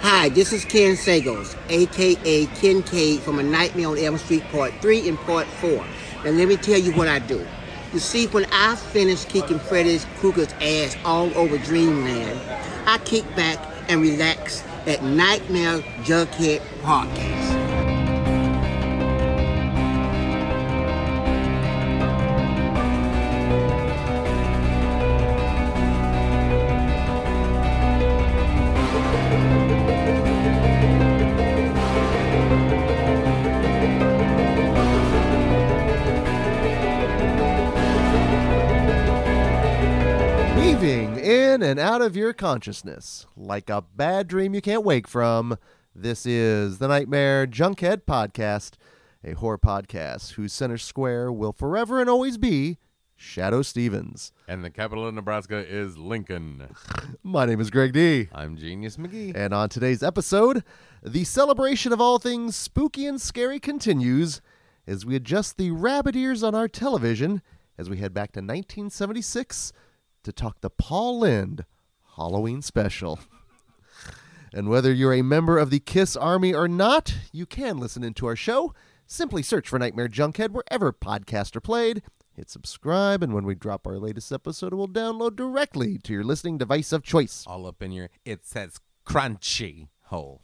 [0.00, 5.08] Hi, this is Ken Sagoes, aka Kincaid from A Nightmare on Elm Street Part 3
[5.08, 5.84] and Part 4.
[6.24, 7.44] Now let me tell you what I do.
[7.92, 12.40] You see, when I finish kicking Freddy Krueger's ass all over Dreamland,
[12.86, 13.58] I kick back
[13.88, 17.57] and relax at Nightmare Junkhead Podcast.
[41.68, 45.58] And out of your consciousness like a bad dream you can't wake from.
[45.94, 48.76] This is the Nightmare Junkhead Podcast,
[49.22, 52.78] a horror podcast whose center square will forever and always be
[53.20, 54.32] Shadoe Stevens.
[54.48, 56.74] And the capital of Nebraska is Lincoln.
[57.22, 58.30] My name is Greg D.
[58.32, 59.36] I'm Genius McGee.
[59.36, 60.64] And on today's episode,
[61.02, 64.40] the celebration of all things spooky and scary continues
[64.86, 67.42] as we adjust the rabbit ears on our television
[67.76, 69.74] as we head back to 1976
[70.28, 71.64] to talk the Paul Lynde
[72.16, 73.18] Halloween special.
[74.52, 78.26] and whether you're a member of the Kiss Army or not, you can listen into
[78.26, 78.74] our show.
[79.06, 82.02] Simply search for Nightmare Junkhead wherever podcasts are played.
[82.34, 86.24] Hit subscribe, and when we drop our latest episode, it will download directly to your
[86.24, 87.44] listening device of choice.
[87.46, 90.42] All up in your, it says crunchy hole.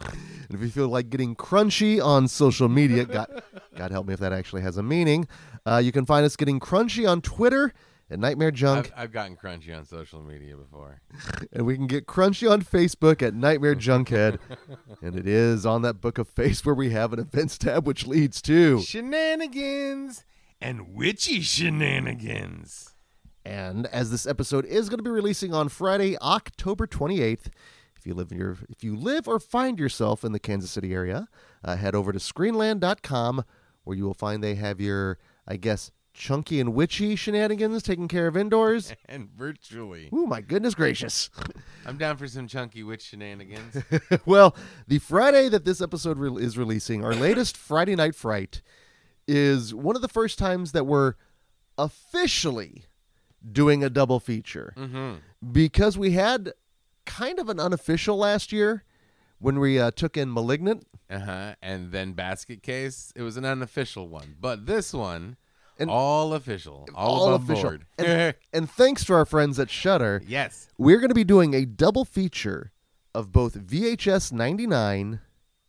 [0.00, 3.42] And if you feel like getting crunchy on social media, God,
[3.74, 5.26] God help me if that actually has a meaning,
[5.64, 7.72] uh, you can find us getting crunchy on Twitter
[8.10, 11.00] at Nightmare Junk, I've, I've gotten crunchy on social media before.
[11.52, 14.38] and we can get crunchy on Facebook at Nightmare Junkhead.
[15.02, 18.06] and it is on that book of face where we have an events tab, which
[18.06, 18.80] leads to.
[18.82, 20.24] Shenanigans
[20.60, 22.94] and witchy shenanigans.
[23.44, 27.46] And as this episode is going to be releasing on Friday, October 28th,
[27.96, 30.92] if you live in your if you live or find yourself in the Kansas City
[30.92, 31.28] area,
[31.64, 33.44] uh, head over to screenland.com
[33.84, 38.26] where you will find they have your I guess chunky and witchy shenanigans taken care
[38.26, 38.92] of indoors.
[39.08, 40.08] And virtually.
[40.12, 41.30] Ooh, my goodness gracious.
[41.86, 43.82] I'm down for some chunky witch shenanigans.
[44.26, 44.56] well,
[44.88, 48.62] the Friday that this episode re- is releasing, our latest Friday Night Fright,
[49.28, 51.14] is one of the first times that we're
[51.78, 52.84] officially
[53.52, 55.14] doing a double feature mm-hmm.
[55.52, 56.52] because we had
[57.04, 58.82] kind of an unofficial last year
[59.38, 60.86] when we uh, took in Malignant.
[61.08, 61.54] Uh huh.
[61.62, 64.34] And then Basket Case, it was an unofficial one.
[64.40, 65.36] But this one,
[65.78, 66.88] And- all official.
[66.94, 67.70] All, all above official.
[67.70, 67.86] board.
[67.98, 70.68] And, and thanks to our friends at Shudder, yes.
[70.78, 72.72] we're going to be doing a double feature
[73.14, 75.20] of both VHS 99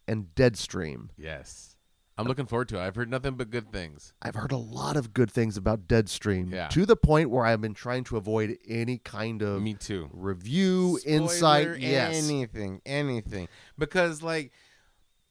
[0.07, 1.09] and Deadstream.
[1.17, 1.75] Yes.
[2.19, 2.81] I'm looking forward to it.
[2.81, 4.11] I've heard nothing but good things.
[4.23, 6.67] I've heard a lot of good things about Deadstream Yeah.
[6.69, 10.09] to the point where I've been trying to avoid any kind of Me too.
[10.11, 11.79] review, Spoiler, insight.
[11.79, 12.27] Yes.
[12.27, 13.47] anything, anything.
[13.77, 14.51] Because like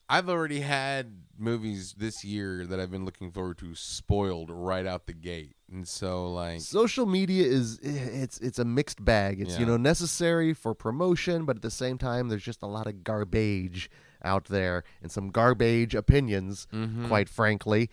[0.08, 5.06] I've already had movies this year that I've been looking forward to spoiled right out
[5.06, 7.88] the gate, and so like Social media is eh,
[8.22, 9.40] it's it's a mixed bag.
[9.40, 12.86] It's you know necessary for promotion, but at the same time there's just a lot
[12.86, 13.90] of garbage
[14.22, 17.08] out there and some garbage opinions, Mhm.
[17.08, 17.90] quite frankly.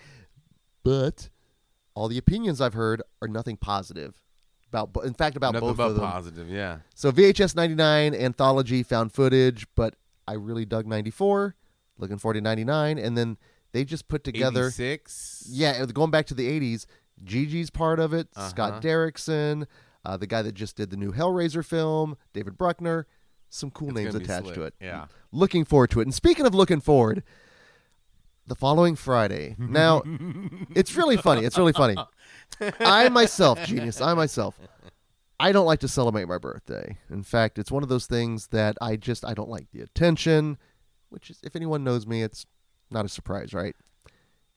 [0.84, 1.30] But
[1.96, 4.22] all the opinions I've heard are nothing positive
[4.72, 4.92] about.
[5.04, 6.06] In fact, about nothing both but of them.
[6.06, 6.48] positive.
[6.50, 9.96] Yeah, So VHS 99 anthology found footage, but
[10.28, 11.56] I really dug 94.
[11.98, 13.38] Looking forward to 99, and then
[13.72, 14.72] they just put together.
[14.72, 15.46] six.
[15.50, 16.86] Yeah, going back to the 80s,
[17.24, 18.50] Gigi's part of it, Uh-huh.
[18.50, 19.68] Scott Derrickson,
[20.06, 23.08] uh, the guy that just did the new Hellraiser film, David Bruckner.
[23.50, 24.74] Some cool It's names attached to it.
[24.82, 25.06] Yeah.
[25.32, 26.04] Looking forward to it.
[26.04, 27.22] And speaking of looking forward,
[28.48, 29.56] the following Friday.
[29.60, 30.02] Now,
[30.76, 31.46] it's really funny.
[31.46, 31.96] It's really funny.
[32.80, 34.60] I myself, genius, I myself,
[35.40, 36.98] I don't like to celebrate my birthday.
[37.10, 40.58] In fact, it's one of those things that I just I don't like the attention,
[41.14, 42.46] which is if anyone knows me, it's
[42.90, 43.76] not a surprise, right?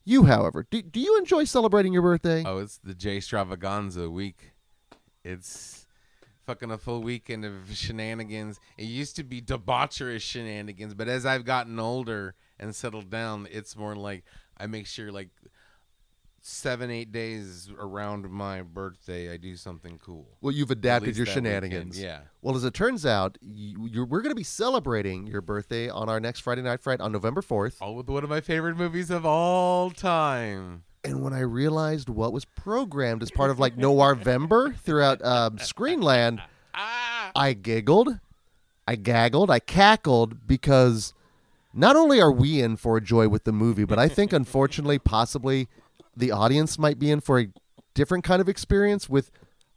[0.04, 2.44] You, however, do, do you enjoy celebrating your birthday?
[2.46, 4.52] Oh, it's the J Stravaganza week.
[5.24, 5.86] It's
[6.46, 8.58] fucking a full weekend of shenanigans.
[8.78, 13.76] It used to be debaucherous shenanigans, but as I've gotten older and settled down, it's
[13.76, 14.24] more like
[14.56, 15.30] I make sure like
[16.46, 20.28] seven, eight days around my birthday, I do something cool.
[20.40, 21.96] Well, you've adapted your shenanigans.
[21.96, 22.20] weekend, Yeah.
[22.40, 26.08] Well, as it turns out, you, you're, we're going to be celebrating your birthday on
[26.08, 27.78] our next Friday Night Fright on November 4th.
[27.80, 30.84] All with one of my favorite movies of all time.
[31.02, 35.56] And when I realized what was programmed as part of like Noir Vember throughout um,
[35.56, 36.40] Screenland,
[36.74, 37.32] Ah!
[37.34, 38.20] I giggled,
[38.86, 41.12] I gaggled, I cackled because
[41.74, 44.98] not only are we in for a joy with the movie, but I think unfortunately,
[44.98, 45.68] possibly
[46.16, 47.48] the audience might be in for a
[47.94, 49.30] different kind of experience with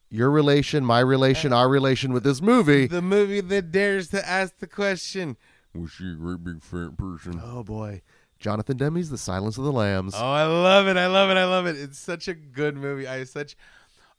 [0.10, 2.88] your relation, my relation, our relation with this movie.
[2.88, 5.38] The movie that dares to ask the question:
[5.76, 7.40] Was she a great big fat person?
[7.44, 8.02] Oh boy,
[8.40, 10.14] Jonathan Demme's The Silence of the Lambs.
[10.16, 10.98] Oh, I love it!
[10.98, 11.38] I love it!
[11.38, 11.78] I love it!
[11.78, 13.08] It's such a good movie.
[13.08, 13.56] I have such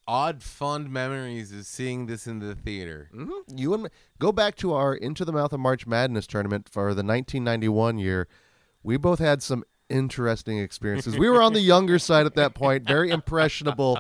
[0.06, 3.10] odd, fond memories of seeing this in the theater.
[3.14, 3.30] Mhm.
[3.54, 3.88] You and me,
[4.18, 8.26] go back to our Into the Mouth of March Madness tournament for the 1991 year.
[8.82, 11.18] We both had some interesting experiences.
[11.18, 13.98] We were on the younger side at that point, very impressionable,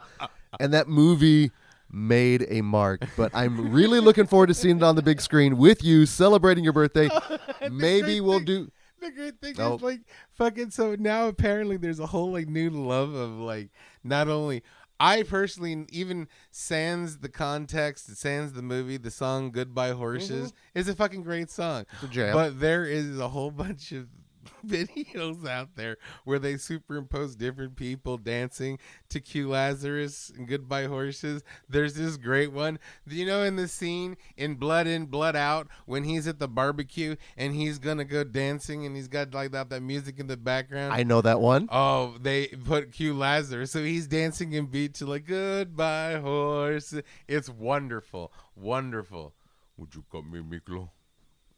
[0.58, 1.50] and that movie
[1.90, 3.02] made a mark.
[3.16, 6.64] But I'm really looking forward to seeing it on the big screen with you, celebrating
[6.64, 7.08] your birthday.
[7.70, 8.72] Maybe we'll thing- do.
[9.00, 9.76] The great thing Oh.
[9.76, 10.00] is like
[10.32, 13.70] fucking so now apparently there's a whole like new love of like
[14.04, 14.62] not only
[15.00, 20.78] I personally even sans the context, sans the movie, the song "Goodbye Horses" mm-hmm.
[20.78, 21.86] is a fucking great song.
[21.94, 22.34] It's a jam.
[22.34, 24.06] But there is a whole bunch of
[24.66, 28.78] videos out there where they superimpose different people dancing
[29.08, 31.42] to Q Lazarus and Goodbye Horses.
[31.68, 32.78] There's this great one.
[33.06, 36.48] Do you know in the scene in Blood In, Blood Out when he's at the
[36.48, 40.36] barbecue and he's gonna go dancing and he's got like that, that music in the
[40.36, 40.92] background?
[40.92, 41.68] I know that one.
[41.70, 46.94] Oh, they put Q Lazarus, so he's dancing and beat to like "Goodbye Horse."
[47.28, 49.34] It's wonderful, wonderful.
[49.76, 50.90] Would you cut me, Miklo?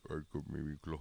[0.08, 1.00] I cut me, Miklo.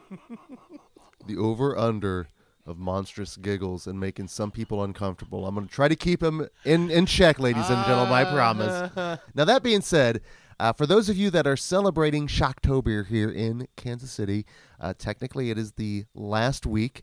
[1.26, 2.28] the over under
[2.64, 5.46] of monstrous giggles and making some people uncomfortable.
[5.46, 8.12] I'm going to try to keep them in, in check, ladies and gentlemen.
[8.12, 9.18] I promise.
[9.34, 10.20] Now, that being said,
[10.60, 14.46] uh, for those of you that are celebrating Shocktober here in Kansas City,
[14.78, 17.02] uh, technically it is the last week,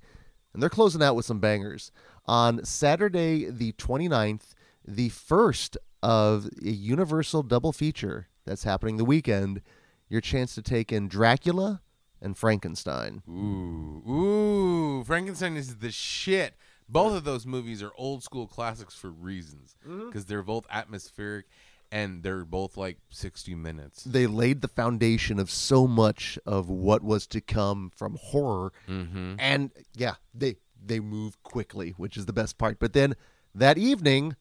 [0.53, 1.91] and they're closing out with some bangers.
[2.25, 4.53] On Saturday, the 29th,
[4.87, 9.61] the first of a Universal double feature that's happening the weekend,
[10.07, 11.81] your chance to take in Dracula
[12.21, 13.21] and Frankenstein.
[13.29, 16.55] Ooh, ooh, Frankenstein is the shit.
[16.87, 21.45] Both of those movies are old school classics for reasons because they're both atmospheric
[21.91, 24.03] and they're both like 60 minutes.
[24.03, 29.35] they laid the foundation of so much of what was to come from horror Mm-hmm.
[29.39, 33.15] and yeah they they move quickly which is the best part but then
[33.55, 34.35] that evening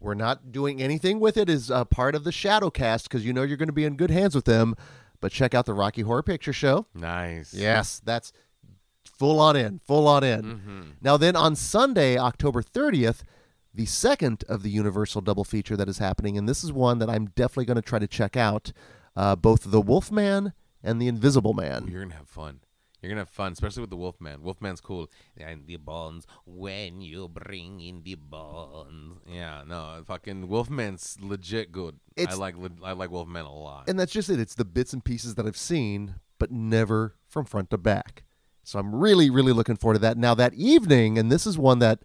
[0.00, 3.32] we're not doing anything with it as a part of the shadow cast because you
[3.32, 4.74] know you're going to be in good hands with them
[5.24, 7.54] but check out the rocky horror picture show Nice.
[7.54, 8.30] yes that's
[9.06, 10.82] full on in full on in Mm-hmm.
[11.00, 13.22] now then on sunday october 30th
[13.72, 17.08] the second of the universal double feature that is happening and this is one that
[17.08, 18.72] i'm definitely going to try to check out
[19.16, 22.60] uh, both the wolfman and the invisible man You're gonna have fun.
[23.04, 24.42] You're gonna have fun, especially with the Wolfman.
[24.42, 25.10] Wolfman's cool.
[25.36, 29.18] And the bones when you bring in the bones.
[29.30, 32.00] Yeah, no, fucking Wolfman's legit good.
[32.18, 33.88] I like I like Wolfman a lot.
[33.88, 37.44] and that's just it it's the bits and pieces that i've seen but never from
[37.44, 38.22] front to back
[38.62, 41.80] so i'm really really looking forward to that now that evening and this is one
[41.80, 41.98] that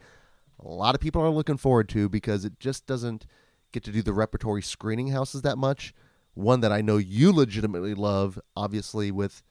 [0.60, 3.25] a lot of people are looking forward to because it just doesn't
[3.72, 5.94] get to do the repertory screening houses that much
[6.34, 9.44] one that i know you legitimately love obviously with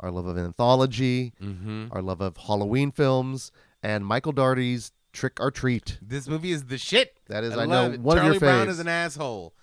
[0.00, 1.86] our love of anthology mm-hmm.
[1.92, 3.50] our love of halloween films
[3.82, 7.16] and michael Dougherty's trick or treat This movie is the shit.
[7.28, 8.00] That is, I, I know, it.
[8.00, 8.70] one of Charlie your Brown faves.
[8.70, 9.54] is an asshole.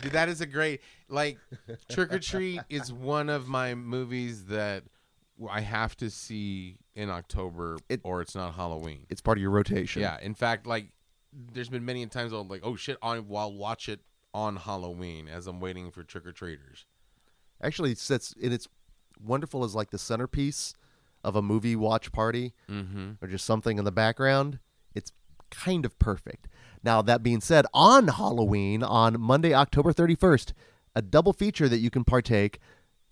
[0.00, 1.36] Dude, that is a great like
[1.90, 4.84] Trick or Treat is one of my movies that
[5.50, 9.04] I have to see in October It- or it's not Halloween.
[9.10, 10.86] it's part of your rotation Yeah, in fact, like
[11.52, 14.00] there's been many times I'm like, oh shit, I- I'll watch it
[14.32, 16.86] on Halloween as I'm waiting for trick or treaters.
[17.60, 18.68] actually it sits and it's
[19.22, 20.74] wonderful as like the centerpiece
[21.24, 23.12] of a movie watch party Mm-hmm.
[23.22, 24.58] or just something in the background
[24.94, 25.12] it's
[25.50, 26.46] kind of perfect
[26.84, 30.52] now that being said on halloween on monday october 31st
[30.94, 32.58] a double feature that you can partake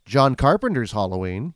[0.04, 1.54] john carpenter's halloween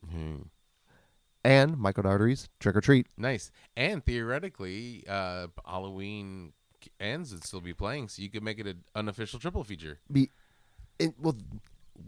[1.44, 3.50] and michael Dougherty's trick or treat Nice.
[3.76, 6.52] And theoretically, uh, Halloween
[6.98, 9.98] ends and still be playing, so you could make it an unofficial triple feature.
[10.10, 10.30] be
[10.98, 11.36] it, well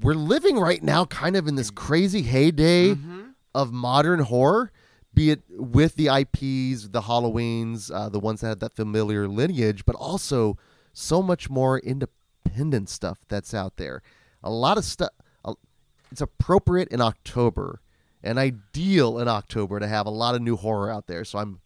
[0.01, 2.97] we're living right now kind of in this crazy heyday
[3.55, 4.73] of modern horror
[5.15, 9.85] be it with the ips the halloweens uh, the ones that have that familiar lineage
[9.85, 10.57] but also
[10.93, 14.03] so much more independent stuff that's out there.
[14.43, 15.11] A lot of stuff
[16.11, 17.81] it's appropriate in october
[18.23, 21.61] and ideal in october to have a lot of new horror out there so i'm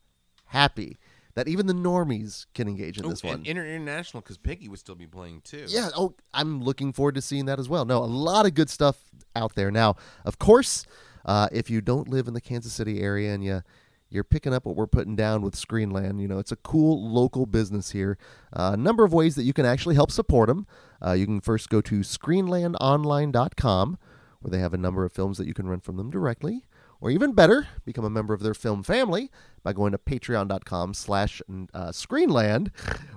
[0.47, 0.97] happy
[1.37, 4.81] that even the normies can engage in Oh, this one Inter- international, because Piggy would
[4.81, 5.67] still be playing too.
[5.69, 5.91] yeah.
[5.97, 7.85] Oh, I'm looking forward to seeing that as well.
[7.85, 9.05] No, a lot of good stuff
[9.37, 9.71] out there.
[9.71, 10.85] Now, of course,
[11.25, 13.63] uh, if you don't live in the Kansas City area and you
[14.09, 17.45] you're picking up what we're putting down with Screenland, you know, it's a cool local
[17.45, 18.17] business here.
[18.53, 20.65] Uh, a number of ways that you can actually help support them.
[21.05, 23.99] Uh, you can first go to screenlandonline.com
[24.41, 26.66] where they have a number of films that you can rent from them directly.
[27.01, 29.31] Or even better, become a member of their film family
[29.63, 31.43] by going to patreon.com slash
[31.75, 32.71] uh, screenland,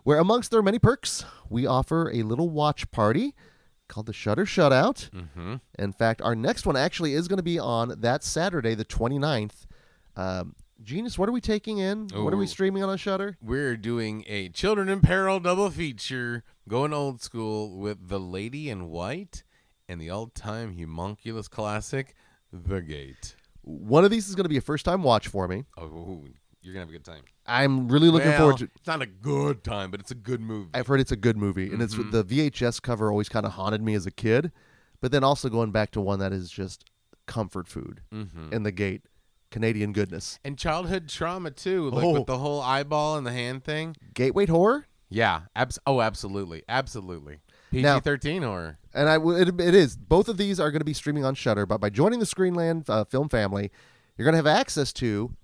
[0.03, 3.35] where amongst their many perks, we offer a little watch party
[3.87, 5.09] called the Shudder Shutout.
[5.09, 5.55] Mm-hmm.
[5.77, 9.65] In fact, our next one actually is going to be on that Saturday, the 29th.
[10.15, 12.07] Um, Genius, what are we taking in?
[12.13, 13.37] What are we streaming on a Shudder?
[13.41, 18.89] We're doing a Children in Peril double feature, going old school with The Lady in
[18.89, 19.43] White
[19.89, 22.15] and the all-time homunculus classic,
[22.53, 23.35] The Gate.
[23.69, 25.65] One of these is going to be a first time watch for me.
[25.77, 26.23] Oh,
[26.61, 27.21] you're gonna have a good time.
[27.45, 30.41] I'm really looking Well, forward to It's not a good time, but it's a good
[30.41, 30.69] movie.
[30.73, 32.11] I've heard it's a good movie, and it's Mhm.
[32.11, 34.51] the VHS cover always kind of haunted me as a kid,
[35.01, 36.83] but then also going back to one that is just
[37.27, 38.51] comfort food mm-hmm.
[38.51, 39.03] in the gate,
[39.51, 40.39] Canadian goodness.
[40.43, 42.13] And childhood trauma too, like Oh.
[42.13, 43.95] with the whole eyeball and the hand thing.
[44.13, 47.39] Gateway horror, Yeah, abs- oh, absolutely, absolutely.
[47.71, 48.77] PG thirteen horror.
[48.93, 51.35] and I w- it, it is both of these are going to be streaming on
[51.35, 51.65] Shudder.
[51.65, 53.71] But by joining the Screenland uh, film family,
[54.17, 55.35] you're going to have access to.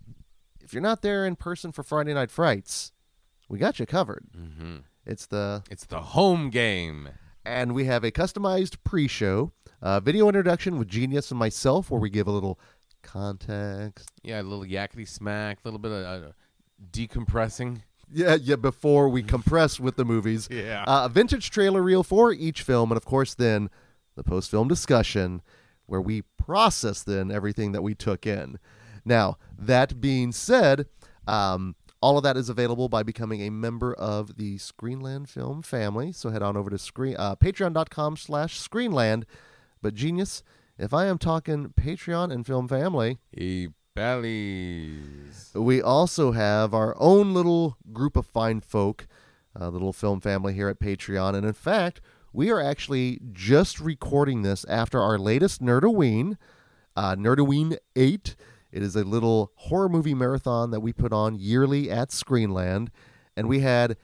[0.62, 2.92] If you're not there in person for Friday Night Frights,
[3.48, 4.26] we got you covered.
[4.36, 4.78] Mm-hmm.
[5.06, 7.10] It's the It's the home game.
[7.46, 9.52] and we have a customized pre-show
[9.84, 12.60] uh, video introduction with Genius and myself, where we give a little
[13.04, 14.10] context.
[14.24, 16.28] Yeah, a little yakety smack, a little bit of uh,
[16.92, 17.82] decompressing.
[18.12, 18.56] Yeah, yeah.
[18.56, 20.84] Before we compress with the movies, Yeah.
[20.88, 23.70] uh, a vintage trailer reel for each film, and of course, then
[24.16, 25.42] the post-film discussion,
[25.88, 28.58] where we process then everything that we took in.
[29.04, 30.88] Now, that being said,
[31.28, 36.12] um, all of that is available by becoming a member of the Screenland Film family.
[36.12, 39.24] So head on over to screen uh, patreon.com slash screenland.
[39.82, 40.44] But genius,
[40.78, 45.52] if I am talking Patreon and film family, E bellies.
[45.56, 49.08] we also have our own little group of fine folk,
[49.56, 51.34] a little film family here at Patreon.
[51.34, 52.02] And in fact,
[52.34, 56.36] we are actually just recording this after our latest Nerdoween,
[56.98, 58.36] uh, Nerdoween 8.
[58.74, 62.90] It is a little horror movie marathon that we put on yearly at Screenland.
[63.38, 63.96] And we had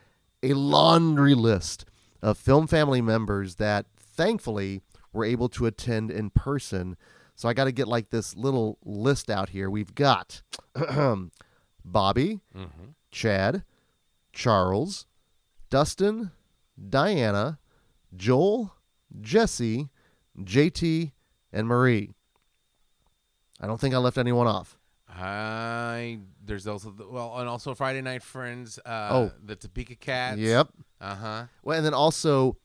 [0.41, 1.83] a laundry list
[2.21, 4.81] of film family members that thankfully
[5.11, 6.95] were able to attend in person.
[7.41, 9.67] So I got to get like this little list out here.
[9.67, 10.43] We've got
[11.83, 12.89] Bobby, Mm-hmm.
[13.09, 13.63] Chad,
[14.31, 15.07] Charles,
[15.71, 16.29] Dustin,
[16.89, 17.57] Diana,
[18.15, 18.75] Joel,
[19.21, 19.89] Jesse,
[20.39, 21.13] JT,
[21.51, 22.11] and Marie.
[23.59, 24.77] I don't think I left anyone off.
[25.09, 28.77] I there's also the, well and also Friday Night Friends.
[28.85, 29.31] Uh, Oh.
[29.43, 30.37] the Topeka Cats.
[30.37, 30.67] Yep.
[31.01, 31.43] Uh huh.
[31.63, 32.55] Well, and then also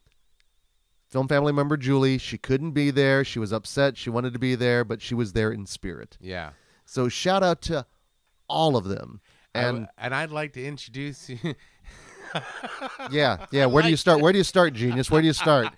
[1.17, 2.19] film family member Julie.
[2.19, 3.25] She couldn't be there.
[3.25, 3.97] She was upset.
[3.97, 6.19] She wanted to be there, but she was there in spirit.
[6.21, 6.51] Yeah.
[6.85, 7.87] So shout out to
[8.49, 9.23] all of them.
[9.55, 11.39] And And and I'd like to introduce you.
[13.11, 13.65] yeah, yeah.
[13.65, 14.21] Where do you start?
[14.21, 15.11] Where do you start, genius?
[15.11, 15.73] Where do you start?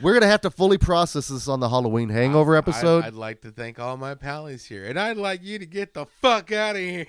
[0.00, 3.02] We're gonna have to fully process this on the Halloween Hangover episode.
[3.02, 5.94] I'd, I'd like to thank all my pallies here, and I'd like you to get
[5.94, 7.06] the fuck out of here.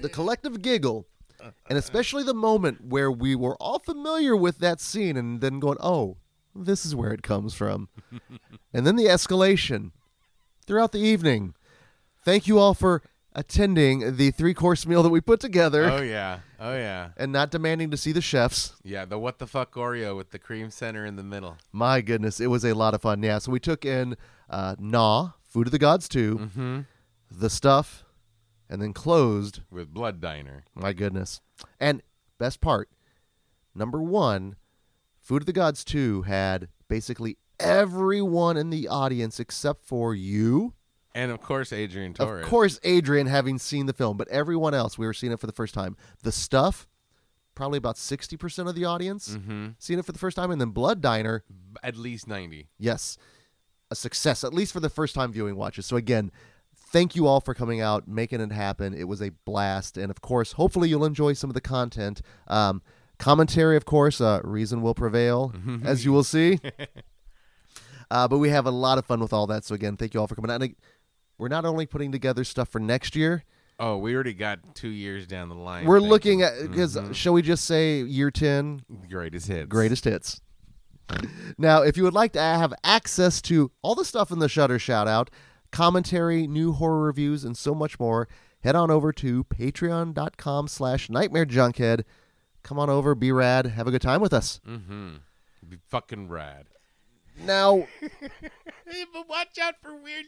[0.00, 1.06] the collective giggle,
[1.68, 5.78] and especially the moment where we were all familiar with that scene, and then going,
[5.80, 6.16] "Oh,
[6.54, 7.88] this is where it comes from,"
[8.74, 9.92] and then the escalation
[10.66, 11.54] throughout the evening.
[12.24, 16.40] Thank you all for attending the three-course meal that we put together, oh yeah.
[16.58, 17.10] Oh yeah.
[17.16, 18.74] and not demanding to see the chefs.
[18.82, 19.04] Yeah.
[19.04, 21.56] The what the fuck Oreo with the cream center in the middle.
[21.72, 23.22] My goodness, it was a lot of fun.
[23.22, 24.16] Yeah, so we took in
[24.50, 26.80] uh, Gnaw, Food of the Gods 2, Mm-hmm.
[27.30, 28.04] The Stuff,
[28.70, 30.64] and then closed With Blood Diner.
[30.74, 31.40] My goodness.
[31.78, 32.02] And
[32.38, 32.88] best part,
[33.74, 34.56] number one,
[35.20, 40.72] Food of the Gods 2 had basically everyone in the audience except for you.
[41.14, 42.44] And of course, Adrian Torres.
[42.44, 45.46] Of course, Adrian having seen the film, but everyone else, we were seeing it for
[45.48, 45.96] the first time.
[46.22, 46.86] The Stuff,
[47.56, 49.68] probably about 60% of the audience Mm-hmm.
[49.78, 50.50] seeing it for the first time.
[50.52, 51.42] And then Blood Diner,
[51.82, 52.68] At least ninety.
[52.78, 53.18] yes,
[53.90, 55.84] a success, at least for the first time viewing watches.
[55.84, 56.30] So again,
[56.92, 58.94] thank you all for coming out, making it happen.
[58.94, 62.20] It was a blast, and of course, hopefully you'll enjoy some of the content.
[62.48, 62.82] Um,
[63.18, 65.52] commentary, of course, uh, reason will prevail,
[65.84, 66.58] as you will see.
[68.10, 69.64] Uh, but we have a lot of fun with all that.
[69.64, 70.62] So again, thank you all for coming out.
[70.62, 70.74] And,
[71.38, 73.44] we're not only putting together stuff for next year.
[73.78, 75.86] Oh, we already got two years down the line.
[75.86, 77.14] we're looking at because Mhm.
[77.14, 79.66] shall we just say year ten, greatest hits.
[79.66, 80.42] greatest hits.
[81.56, 84.78] Now, if you would like to have access to all the stuff in the Shudder
[84.78, 85.30] shout out,
[85.70, 88.28] commentary, new horror reviews, and so much more,
[88.62, 92.04] head on over to patreon.com slash nightmare junkhead.
[92.62, 94.60] Come on over, be rad, have a good time with us.
[94.66, 95.16] Mm-hmm.
[95.68, 96.66] Be fucking rad.
[97.44, 100.26] Now, but watch out for weird,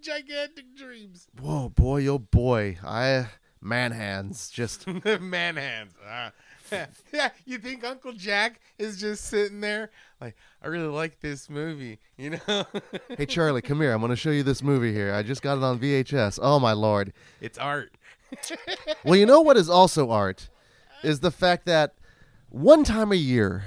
[0.00, 1.28] gigantic dreams.
[1.40, 3.28] whoa, boy, oh boy, I
[3.60, 4.86] man hands just
[5.20, 5.94] Man hands.
[6.06, 6.32] Ah.
[7.12, 9.90] yeah, you think Uncle Jack is just sitting there
[10.22, 12.64] like, I really like this movie, you know?
[13.16, 13.92] hey Charlie, come here.
[13.92, 15.12] I'm going to show you this movie here.
[15.12, 16.38] I just got it on VHS.
[16.40, 17.12] Oh my lord.
[17.40, 17.96] it's art.
[19.04, 20.48] Well, you know what is also art
[21.02, 21.94] is the fact that
[22.48, 23.64] one time a year,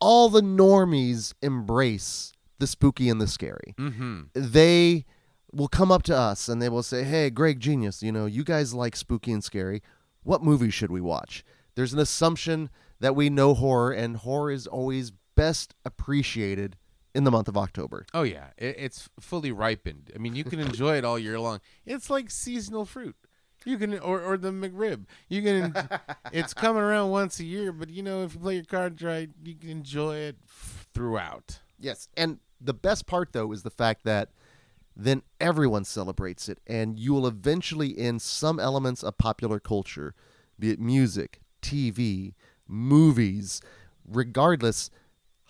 [0.00, 3.74] all the normies embrace the spooky and the scary.
[3.78, 4.22] Mm-hmm.
[4.32, 5.04] They
[5.52, 8.44] will come up to us and they will say, "Hey, Greg Genius, you know, you
[8.44, 9.82] guys like spooky and scary.
[10.22, 11.44] What movie should we watch?"
[11.76, 16.76] There's an assumption that we know horror, and horror is always best appreciated
[17.14, 18.06] in the month of October.
[18.12, 20.10] Oh yeah, it, it's fully ripened.
[20.14, 21.60] I mean, you can enjoy it all year long.
[21.84, 23.14] It's like seasonal fruit.
[23.64, 25.04] You can or or the McRib.
[25.28, 25.74] You can.
[26.32, 29.28] it's coming around once a year, but you know if you play your cards right,
[29.44, 31.60] you can enjoy it throughout.
[31.78, 34.30] Yes, and the best part though is the fact that
[34.94, 40.14] then everyone celebrates it, and you will eventually, in some elements of popular culture,
[40.58, 42.34] be it music, TV,
[42.68, 43.60] movies,
[44.08, 44.90] regardless,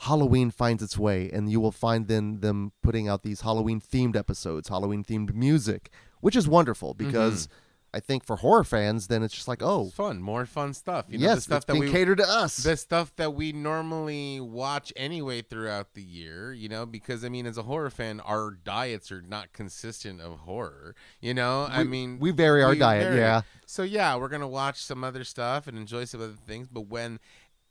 [0.00, 4.16] Halloween finds its way, and you will find then them putting out these Halloween themed
[4.16, 7.06] episodes, Halloween themed music, which is wonderful mm-hmm.
[7.06, 7.48] because
[7.96, 11.06] I think for horror fans, then it's just like, oh, It's fun, more fun stuff.
[11.08, 12.58] You know, yes, the stuff that we catered to us.
[12.58, 17.46] the stuff that we normally watch anyway throughout the year, you know, because I mean,
[17.46, 21.66] as a horror fan, our diets are not consistent of horror, you know.
[21.70, 23.16] I mean, we vary our diet, vary.
[23.18, 23.40] yeah.
[23.64, 27.18] So yeah, we're gonna watch some other stuff and enjoy some other things, but when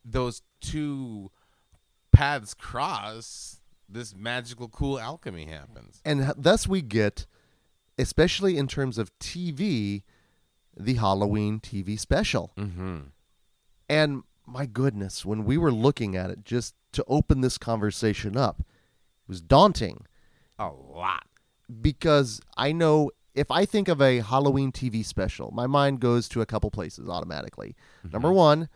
[0.04, 1.30] those two
[2.12, 6.00] paths cross, this magical, cool alchemy happens.
[6.04, 7.26] and thus we get,
[7.98, 10.02] especially in terms of TV,
[10.78, 12.52] the Halloween TV special.
[12.56, 12.98] Mm-hmm.
[13.88, 18.60] And my goodness, when we were looking at it, just to open this conversation up,
[18.60, 20.06] it was daunting
[20.58, 21.26] A lot.
[21.80, 26.40] because I know if I think of a Halloween TV special, my mind goes to
[26.40, 27.74] a couple places automatically.
[28.12, 28.68] Number one,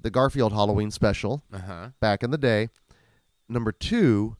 [0.00, 1.88] the Garfield Halloween special Uh huh.
[2.00, 2.68] back in the day.
[3.48, 4.36] Number two,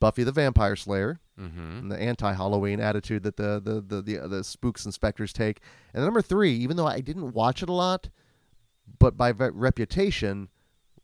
[0.00, 1.20] Buffy the Vampire Slayer.
[1.38, 1.78] Mm-hmm.
[1.78, 5.60] and the anti-Halloween attitude that the the the the, the spooks inspectors take.
[5.94, 8.10] And number three, even though I didn't watch it a lot,
[8.98, 10.48] but by ve- reputation,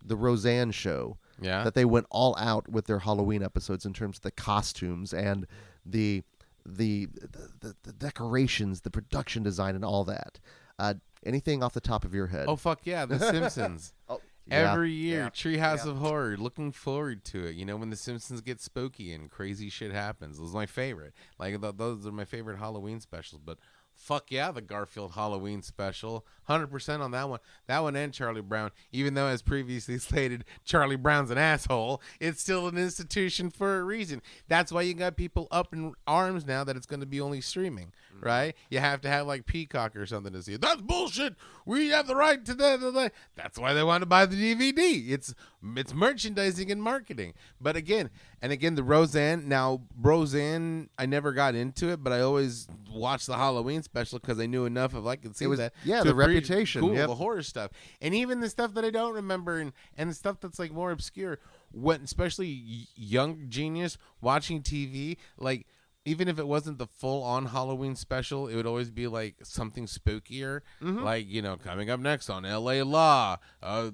[0.04, 1.64] the Roseanne show Yeah.
[1.64, 5.46] that they went all out with their Halloween episodes in terms of the costumes and
[5.86, 6.22] the
[6.66, 10.38] the the, the, the decorations, the production design, and all that.
[10.78, 12.44] Uh, anything off the top of your head?
[12.46, 13.94] oh fuck yeah, The Simpsons.
[14.46, 14.72] Yeah.
[14.72, 15.90] Every year, yeah, Treehouse yeah.
[15.90, 16.36] of Horror.
[16.36, 17.56] Looking forward to it.
[17.56, 20.38] You know when the Simpsons get spooky and crazy shit happens.
[20.38, 21.14] Those are my favorite.
[21.38, 23.40] Like th- those are my favorite Halloween specials.
[23.44, 23.58] But
[23.96, 26.24] fuck yeah, the Garfield Halloween special.
[26.44, 27.40] Hundred percent on that one.
[27.66, 28.70] That one and Charlie Brown.
[28.92, 32.00] Even though, as previously stated, Charlie Brown's an asshole.
[32.20, 34.22] It's still an institution for a reason.
[34.46, 37.40] That's why you got people up in arms now that it's going to be only
[37.40, 37.92] streaming.
[38.14, 38.26] Mm-hmm.
[38.26, 38.54] Right?
[38.70, 40.60] You have to have like Peacock or something to see it.
[40.60, 41.34] That's bullshit.
[41.64, 43.12] We have the right to that.
[43.34, 45.10] That's why they want to buy the DVD.
[45.10, 45.34] It's
[45.74, 47.34] it's merchandising and marketing.
[47.60, 49.48] But again, and again, the Roseanne.
[49.48, 54.38] Now, Roseanne, I never got into it, but I always watched the Halloween special because
[54.38, 55.72] I knew enough of I could see It was- that.
[55.84, 57.06] yeah, the reputation, cool, yep.
[57.08, 57.70] the horror stuff,
[58.02, 60.90] and even the stuff that I don't remember, and and the stuff that's like more
[60.90, 61.38] obscure.
[61.72, 65.66] When especially young genius watching TV, like
[66.06, 69.86] even if it wasn't the full on Halloween special, it would always be like something
[69.86, 70.60] spookier.
[70.80, 71.02] Mm-hmm.
[71.02, 73.90] Like, you know, coming up next on LA Law, uh,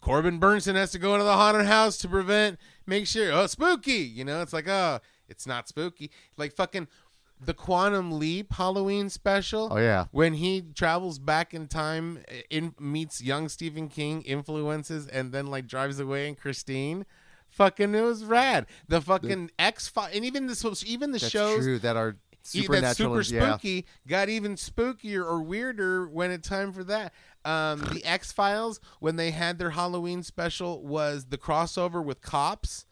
[0.00, 3.92] Corbin Bernsen has to go into the haunted house to prevent, make sure, oh, spooky.
[3.92, 6.10] You know, it's like, oh, it's not spooky.
[6.36, 6.88] Like fucking
[7.44, 9.68] the Quantum Leap Halloween special.
[9.70, 10.06] Oh, yeah.
[10.10, 15.66] When he travels back in time, in, meets young Stephen King, influences, and then like
[15.66, 17.04] drives away in Christine.
[17.50, 18.66] Fucking, it was rad.
[18.88, 21.78] The fucking X Files, and even was even the shows true.
[21.80, 23.14] That are supernatural.
[23.14, 23.54] that's super and- yeah.
[23.54, 27.12] spooky got even spookier or weirder when it's time for that.
[27.44, 32.86] Um, the X Files when they had their Halloween special was the crossover with Cops,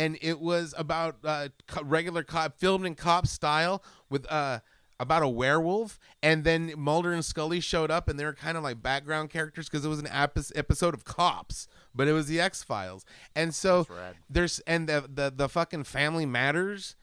[0.00, 1.48] and it was about uh,
[1.82, 4.60] regular cop filmed in cop style with uh
[4.98, 8.62] about a werewolf, and then Mulder and Scully showed up, and they were kind of
[8.62, 12.38] like background characters because it was an epi- episode of Cops, but it was the
[12.38, 13.86] X Files, and so
[14.28, 16.96] there's and the, the the fucking Family Matters.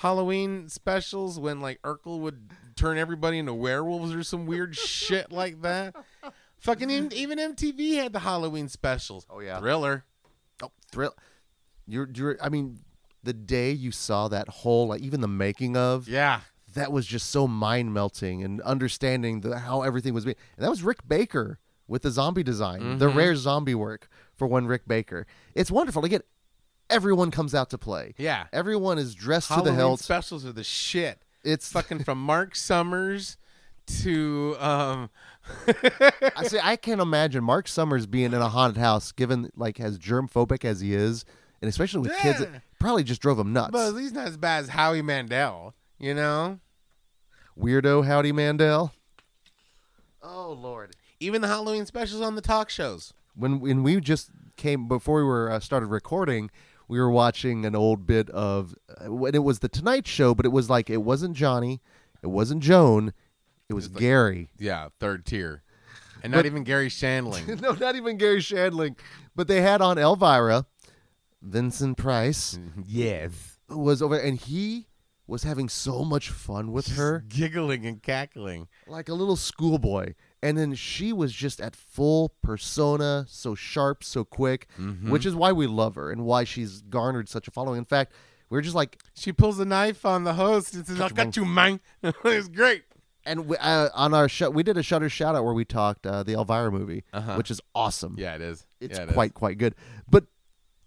[0.00, 5.62] Halloween specials when like Urkel would turn everybody into werewolves or some weird shit like
[5.62, 5.96] that.
[6.58, 9.26] Fucking even, even MTV had the Halloween specials.
[9.30, 9.58] Oh, yeah.
[9.58, 10.04] Thriller.
[10.62, 11.14] Oh, thrill!
[11.86, 12.36] You're, you're.
[12.42, 12.78] I mean,
[13.22, 16.40] the day you saw that whole, like even the making of, Yeah.
[16.74, 20.36] that was just so mind melting and understanding the, how everything was being.
[20.56, 23.18] And that was Rick Baker with the zombie design, the Mm-hmm.
[23.18, 25.26] rare zombie work for one Rick Baker.
[25.54, 26.26] It's wonderful to get.
[26.88, 28.14] Everyone comes out to play.
[28.16, 28.46] Yeah.
[28.52, 29.98] Everyone is dressed Halloween to the hilt.
[29.98, 31.18] The specials are the shit.
[31.42, 33.36] It's Fucking from Mark Summers
[34.02, 35.10] to um
[36.36, 39.96] I say I can't imagine Mark Summers being in a haunted house, given like as
[39.98, 41.24] germ phobic as he is,
[41.62, 42.58] and especially with kids, it Yeah.
[42.78, 43.70] probably just drove him nuts.
[43.72, 46.60] But at least not as bad as Howie Mandel, you know?
[47.58, 48.92] Weirdo Howdy Mandel.
[50.22, 50.94] Oh Lord.
[51.20, 53.12] Even the Halloween specials on the talk shows.
[53.34, 56.50] when when we just came before we were uh, started recording,
[56.88, 60.44] we were watching an old bit of uh, when it was the Tonight Show, but
[60.46, 61.80] it was like it wasn't Johnny,
[62.22, 63.12] it wasn't Joan,
[63.68, 64.50] it was Gary.
[64.58, 65.62] Yeah, third tier.
[66.22, 67.60] And not even Garry Shandling.
[67.62, 68.96] no, not even Garry Shandling,
[69.36, 70.66] but they had on Elvira,
[71.42, 73.58] Vincent Price yes.
[73.68, 74.86] was over, and he
[75.28, 78.68] was having so much fun with her, Giggling and cackling.
[78.86, 80.14] like a little schoolboy.
[80.42, 85.10] And then she was just at full persona, so sharp, so quick, Mm-hmm.
[85.10, 87.78] which is why we love her and why she's garnered such a following.
[87.78, 88.12] In fact,
[88.50, 91.44] we're just like, She pulls a knife on the host and says, I'll cut you,
[91.44, 91.80] man.
[92.02, 92.84] it's great.
[93.24, 96.06] and we, uh, on our show, we did a Shudder shout out where we talked
[96.06, 97.34] uh, the Elvira movie, Uh-huh.
[97.34, 98.14] which is awesome.
[98.16, 98.64] Yeah, it is.
[98.80, 99.14] it's Yeah, it is.
[99.14, 99.74] quite quite good.
[100.08, 100.26] But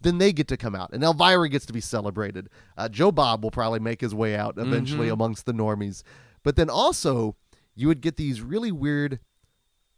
[0.00, 2.48] then they get to come out, and Elvira gets to be celebrated.
[2.76, 5.12] Uh, Joe Bob will probably make his way out eventually Mm-hmm.
[5.14, 6.02] amongst the normies.
[6.42, 7.36] But then also,
[7.74, 9.20] you would get these really weird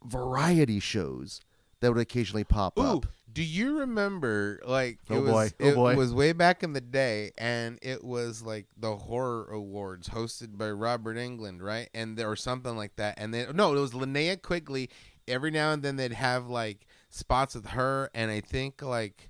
[0.03, 1.39] variety shows
[1.81, 3.05] that would occasionally pop Ooh, up.
[3.31, 5.51] do you remember like it Oh, was boy.
[5.65, 5.95] Oh, it boy.
[5.95, 10.69] was way back in the day and it was like the horror awards hosted by
[10.71, 11.89] Robert Englund, right?
[11.93, 13.15] And there or something like that.
[13.17, 14.89] And then no, it was Linnea Quigley.
[15.27, 19.29] Every now and then they'd have like spots with her and I think like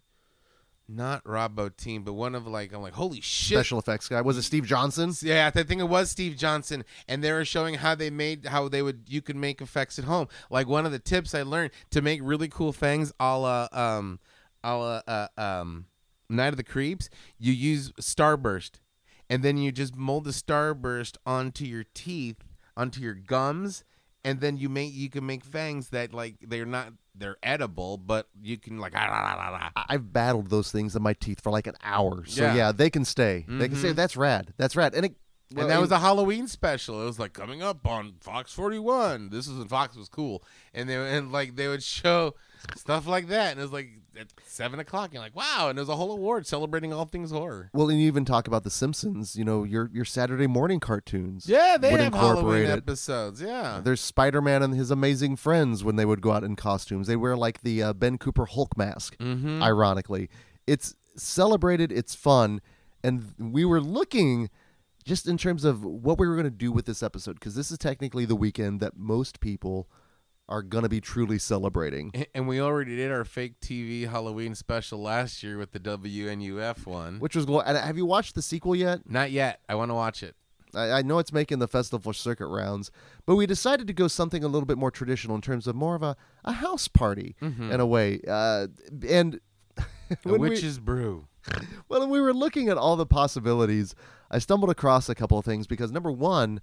[0.96, 3.58] not Rob Bottin, but one of like I'm like, holy shit.
[3.58, 5.14] Special effects guy was it Steve Johnson?
[5.22, 8.68] Yeah, I think it was Steve Johnson, and they were showing how they made how
[8.68, 10.28] they would you could make effects at home.
[10.50, 14.20] Like one of the tips I learned to make really cool fangs, a la um,
[14.64, 15.86] a la uh, um,
[16.30, 17.10] Night of the Creeps.
[17.38, 18.80] You use Starburst,
[19.30, 22.38] and then you just mold the Starburst onto your teeth,
[22.78, 23.84] onto your gums,
[24.24, 28.28] and then you make you can make fangs that like they're not they're edible, but
[28.42, 31.52] you can like ah, ah, ah, ah, I've battled those things in my teeth for
[31.52, 32.26] like an hour.
[32.26, 32.72] So yeah, Yeah.
[32.72, 33.46] they can stay.
[33.48, 33.90] They can stay.
[33.92, 33.96] Mhm.
[33.96, 34.54] That's rad.
[34.58, 34.96] That's rad.
[34.96, 35.16] And it
[35.54, 37.02] well, and that was a Halloween special.
[37.04, 39.30] It was like coming up on Fox 41.
[39.30, 42.34] This was when Fox was cool, and they and like they would show
[42.76, 45.14] stuff like that, and it was like at seven o'clock.
[45.14, 45.68] You're like, wow!
[45.70, 47.70] And there's a whole award celebrating all things horror.
[47.74, 49.36] well, and you even talk about the Simpsons.
[49.36, 51.48] You know, your your Saturday morning cartoons.
[51.48, 52.78] Yeah, they would have incorporate Halloween it.
[52.78, 53.42] episodes.
[53.42, 57.08] Yeah, There's Spider Man and his amazing friends when they would go out in costumes.
[57.08, 59.62] They wear like the uh, Ben Cooper Hulk mask, mm-hmm.
[59.62, 60.30] ironically.
[60.68, 62.62] It's celebrated, it's fun.
[63.04, 64.50] And we were looking
[65.04, 67.72] just in terms of what we were going to do with this episode, because this
[67.72, 69.90] is technically the weekend that most people
[70.50, 72.12] are going to be truly celebrating.
[72.36, 77.20] and we already did our fake TV Halloween special last year with the WNUF one.
[77.20, 79.10] Which was, glo- and have you watched the sequel yet?
[79.10, 79.60] Not yet.
[79.70, 80.36] I want to watch it.
[80.76, 82.92] I, I know it's making the festival circuit rounds,
[83.26, 85.96] but we decided to go something a little bit more traditional in terms of more
[85.96, 88.20] of a, a house party in a way.
[88.28, 88.68] Uh,
[89.08, 89.40] and
[89.78, 89.84] A
[90.24, 91.28] when we- brew.
[91.90, 93.96] well, when we were looking at all the possibilities,
[94.32, 96.60] I stumbled across a couple of things because number one,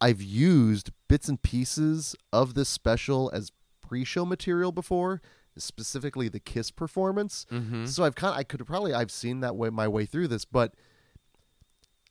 [0.00, 5.22] I've used bits and pieces of this special as pre-show material before,
[5.56, 7.46] specifically the Kiss performance.
[7.50, 7.86] Mm-hmm.
[7.86, 10.44] So I've kind of, I could probably I've seen that way my way through this,
[10.44, 10.74] but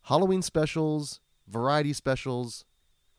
[0.03, 2.65] Halloween specials, variety specials,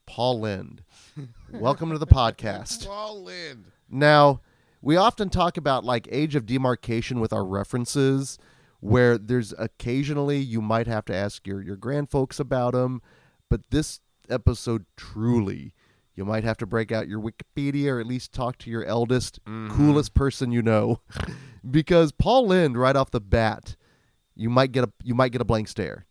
[0.07, 0.83] Paul Lynde.
[1.53, 2.87] Welcome to the podcast.
[2.87, 3.67] Paul Lynde.
[3.89, 4.41] Now,
[4.83, 8.39] we often talk about like age of demarcation with our references,
[8.81, 13.03] where there's occasionally you might have to ask your your grand folks about them,
[13.49, 14.01] but this
[14.31, 15.73] episode truly
[16.17, 19.39] you might have to break out your Wikipedia or at least talk to your eldest,
[19.45, 19.77] mm-hmm.
[19.77, 21.01] coolest person you know,
[21.71, 23.77] because Paul Lynde right off the bat,
[24.35, 26.07] you might get a you might get a blank stare.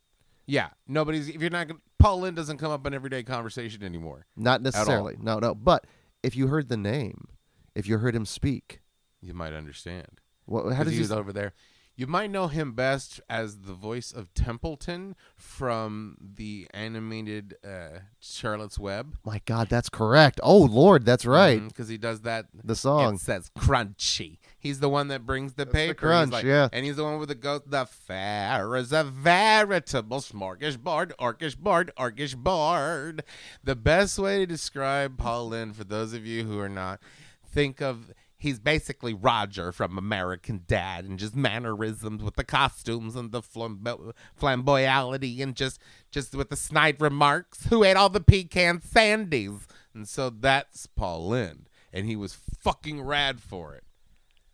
[0.46, 1.28] Yeah, nobody's.
[1.28, 4.28] If you're not, Paul Lynde doesn't come up in everyday conversation anymore.
[4.38, 5.88] Not necessarily, no, no, but
[6.22, 7.28] if you heard the name,
[7.74, 8.82] if you heard him speak,
[9.22, 10.22] You might understand.
[10.46, 11.02] what, how does he he?
[11.02, 11.54] was over there?
[11.98, 18.78] You might know him best as the voice of Templeton from the animated uh, Charlotte's
[18.78, 19.16] Web.
[19.24, 20.40] My God, that's correct.
[20.44, 21.66] Oh Lord, that's right.
[21.66, 22.48] because he does that.
[22.64, 23.16] The song.
[23.16, 24.40] It says crunchy.
[24.60, 25.94] He's the one that brings the the paper.
[25.94, 26.68] He's crunch, like- yeah.
[26.74, 27.70] And he's the one with the goat.
[27.72, 33.24] The fair is a veritable smorgasbord, orcish board.
[33.64, 37.00] The best way to describe Paul Lynde, for those of you who are not,
[37.46, 38.12] think of
[38.46, 44.14] he's basically Roger from American Dad, and just mannerisms with the costumes and the flambo-
[44.40, 45.80] flamboyality, and just
[46.12, 47.66] just with the snide remarks.
[47.66, 49.62] Who ate all the pecan sandies?
[49.94, 53.84] And so that's Paul Lynde, and he was fucking rad for it.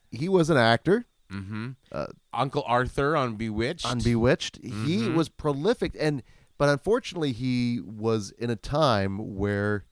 [0.10, 1.69] He was an actor Mm-hmm.
[1.93, 3.86] Uh, Uncle Arthur on Bewitched.
[3.86, 4.58] on Bewitched.
[4.62, 5.15] He Mhm.
[5.15, 6.23] was prolific, and
[6.58, 9.86] but unfortunately, he was in a time where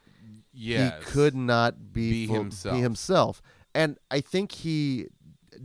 [0.51, 1.01] Yes.
[1.01, 2.75] he could not be, Be full- himself.
[2.75, 3.41] Be himself.
[3.73, 5.07] And I think he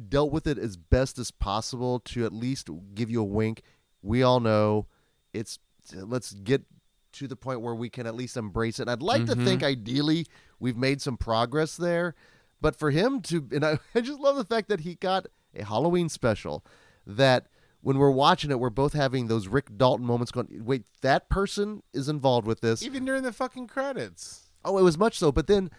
[0.09, 3.63] dealt with it as best as possible to at least give you a wink.
[4.03, 4.87] We all know
[5.33, 5.59] it's
[5.95, 6.65] let's get
[7.13, 8.83] to the point where we can at least embrace it.
[8.83, 9.71] And I'd like to think mm-hmm.
[9.71, 10.27] ideally
[10.59, 12.15] we've made some progress there.
[12.61, 15.65] But for him to and I, I just love the fact that he got a
[15.65, 16.65] Halloween special
[17.07, 17.47] that
[17.83, 21.83] when we're watching it, we're both having those Rick Dalton moments going, wait, that person
[21.93, 22.83] is involved with this.
[22.83, 24.49] Even during the fucking credits.
[24.65, 25.31] Oh, it was much so.
[25.31, 25.71] But then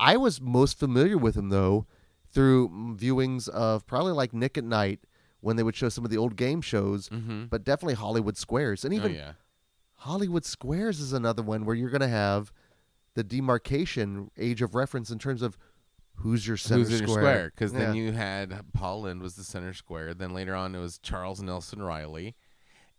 [0.00, 1.86] I was most familiar with him though
[2.30, 5.00] through viewings of probably like Nick at Night
[5.40, 7.44] when they would show some of the old game shows, Mm-hmm.
[7.46, 8.84] but definitely Hollywood Squares.
[8.84, 9.32] And Oh even yeah.
[10.02, 12.52] Hollywood Squares is another one where you're going to have
[13.14, 15.56] the demarcation age of reference in terms of
[16.16, 17.08] who's your center Who's square.
[17.08, 17.52] square?
[17.54, 20.14] Because then you had Paul Lind was the center square.
[20.14, 22.36] Then later on it was Charles Nelson Reilly,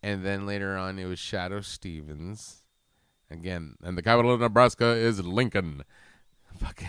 [0.04, 2.64] and then later on it was Shadoe Stevens.
[3.32, 5.84] Again, and the capital of Nebraska is Lincoln.
[6.60, 6.88] Fucking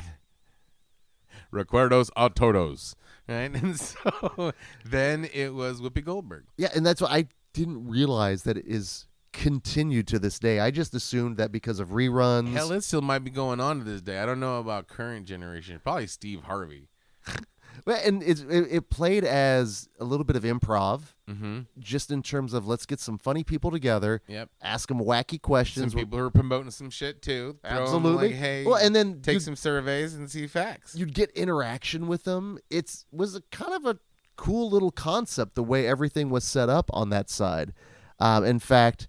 [1.53, 2.95] Recuerdos a todos.
[3.29, 3.51] Right?
[3.55, 4.53] And so
[4.85, 6.45] then it was Whoopi Goldberg.
[6.57, 10.59] Yeah, and that's why I didn't realize that it is continued to this day.
[10.59, 12.53] I just assumed that because of reruns.
[12.53, 14.19] Hell, it still might be going on to this day.
[14.19, 15.81] I don't know about current generation.
[15.83, 16.89] Probably Steve Harvey.
[17.87, 21.61] Well, and it's, it, it played as a little bit of improv, Mm-hmm.
[21.79, 24.51] just in terms of let's get some funny people together, Yep.
[24.61, 25.93] ask them wacky questions.
[25.93, 27.57] Some people who are promoting some shit too.
[27.65, 28.29] Absolutely.
[28.31, 30.97] Like, hey, well, and then take some surveys and see facts.
[30.97, 32.59] you'd get interaction with them.
[32.69, 33.99] It's was a kind of a
[34.37, 37.73] cool little concept the way everything was set up on that side.
[38.19, 39.07] Um, in fact,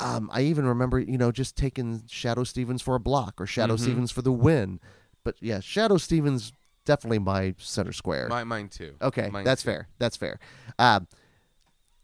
[0.00, 3.76] um, I even remember you know just taking Shadoe Stevens for a block or Shadoe
[3.76, 3.80] Mhm.
[3.80, 4.80] Stevens for the win.
[5.22, 6.52] But yeah, Shadoe Stevens
[6.84, 8.28] definitely my center square.
[8.28, 8.94] My, mine too.
[9.00, 9.66] Okay, Mine that's too.
[9.70, 9.88] fair.
[9.98, 10.38] That's fair.
[10.78, 11.06] Um,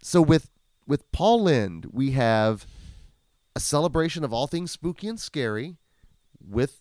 [0.03, 0.51] so with
[0.87, 2.67] with Paul Lynde, we have
[3.57, 5.77] a celebration of all things spooky and scary,
[6.47, 6.81] with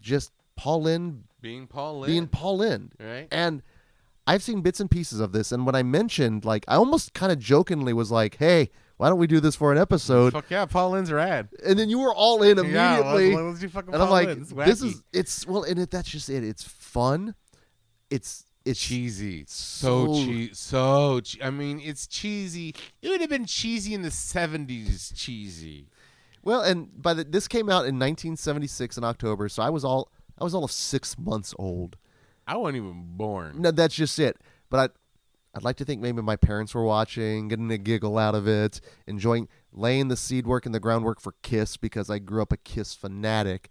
[0.00, 2.06] just Paul Lynde Being Paul Lynde.
[2.12, 3.28] being Paul Lynde, right?
[3.30, 3.62] and
[4.26, 5.52] I've seen bits and pieces of this.
[5.52, 9.18] And when I mentioned, like, I almost kind of jokingly was like, "Hey, why don't
[9.18, 11.48] we do this for an episode?" Fuck yeah, Paul Lynde's rad.
[11.64, 13.34] And then you were all in Yeah, immediately.
[13.34, 14.28] let's, let's do fucking and I'm like.
[14.28, 14.68] "This wacky.
[14.86, 16.44] is it's well, and it, that's just it.
[16.44, 17.34] It's fun.
[18.10, 19.44] It's it's cheesy.
[19.46, 20.54] So, so- cheesy.
[20.54, 22.74] So che- I mean, it's cheesy.
[23.02, 25.12] It would have been cheesy in the '70s.
[25.14, 25.88] Cheesy.
[26.42, 30.10] Well, and by the this came out in 1976 in October, so I was all
[30.38, 31.96] I was all of six months old.
[32.46, 33.62] I wasn't even born.
[33.62, 34.36] No, that's just it.
[34.68, 34.94] But I,
[35.54, 38.80] I'd like to think maybe my parents were watching, getting a giggle out of it,
[39.06, 42.56] enjoying laying the seed work and the groundwork for Kiss because I grew up a
[42.56, 43.70] Kiss fanatic.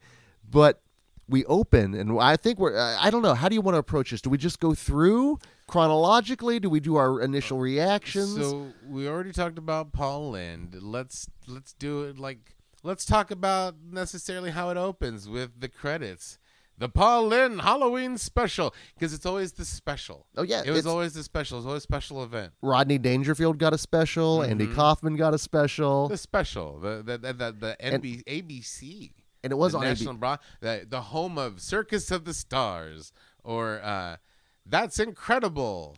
[0.49, 0.81] But
[1.27, 2.77] we open, and I think we're.
[2.77, 3.33] I don't know.
[3.33, 4.21] How do you want to approach this?
[4.21, 6.59] Do we just go through chronologically?
[6.59, 8.35] Do we do our initial reactions?
[8.35, 10.77] So we already talked about Paul Lynde.
[10.81, 16.37] Let's let's do it like let's talk about necessarily how it opens with the credits.
[16.83, 20.27] The Paul Lynde Halloween special because it's always the special.
[20.35, 21.55] oh yeah, It was always the special.
[21.57, 22.51] It was always a special event.
[22.61, 24.43] Rodney Dangerfield got a special.
[24.43, 24.75] Andy Mhm.
[24.75, 26.79] Kaufman got a special, The special.
[26.81, 29.11] The the the, the, the And- ABC.
[29.45, 30.15] and it was the on National.
[30.15, 33.13] Bra- the, the home of Circus of the Stars
[33.45, 34.17] or uh,
[34.65, 35.95] That's Incredible.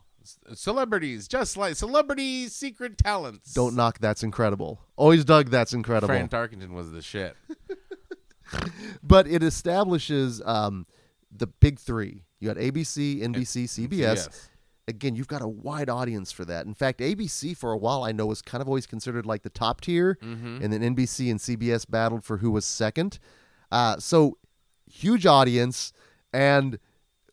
[0.54, 3.54] Celebrities, just like celebrity secret talents.
[3.54, 4.00] Don't knock.
[4.00, 4.80] That's incredible.
[4.96, 5.50] Always dug.
[5.50, 6.08] That's incredible.
[6.08, 7.36] Fran Tarkenton was the shit.
[9.04, 10.86] but it establishes um,
[11.32, 12.24] the big three.
[12.40, 13.98] You got ABC, NBC, CBS.
[13.98, 14.50] Yes.
[14.88, 16.68] Again, you've got a wide audience for that.
[16.68, 19.50] In fact, ABC for a while I know was kind of always considered like the
[19.50, 20.62] top tier, Mhm.
[20.64, 23.18] and then NBC and CBS battled for who was second.
[23.72, 24.38] Uh, so
[24.88, 25.92] huge audience,
[26.32, 26.78] and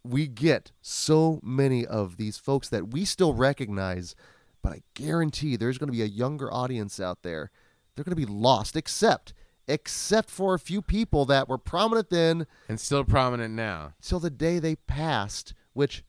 [0.02, 4.14] we get so many of these folks that we still recognize.
[4.62, 7.50] But I guarantee there's going to be a younger audience out there.
[7.94, 9.34] They're going to be lost, except
[9.68, 13.94] except for a few people that were prominent then And still prominent now.
[14.02, 16.02] till the day they passed, which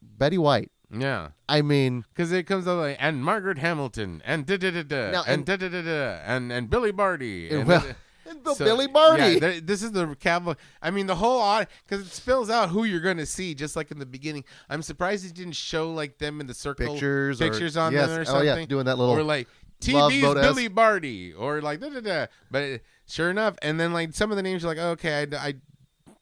[0.00, 0.70] Betty White.
[0.94, 1.28] Yeah.
[1.48, 4.96] I mean, Because it comes out like, and Margaret Hamilton, and da da da da,
[4.96, 7.82] and and- da da da da, and and Billy Barty, and, well,
[8.28, 9.38] and So, Billy Barty.
[9.40, 10.56] Yeah, this is the cavalry.
[10.82, 13.90] I mean, the whole because it spills out who you're going to see, just like
[13.90, 14.44] in the beginning.
[14.68, 18.08] I'm surprised it didn't show like them in the circle Pictures or- pictures on yes,
[18.10, 18.48] them or something.
[18.50, 19.48] oh, yeah, doing that little or like
[19.82, 20.34] TV's.
[20.34, 22.26] Billy Barty, or like da da da.
[22.50, 25.48] But sure enough, and then like some of the names are like, oh, okay, I,
[25.48, 25.54] I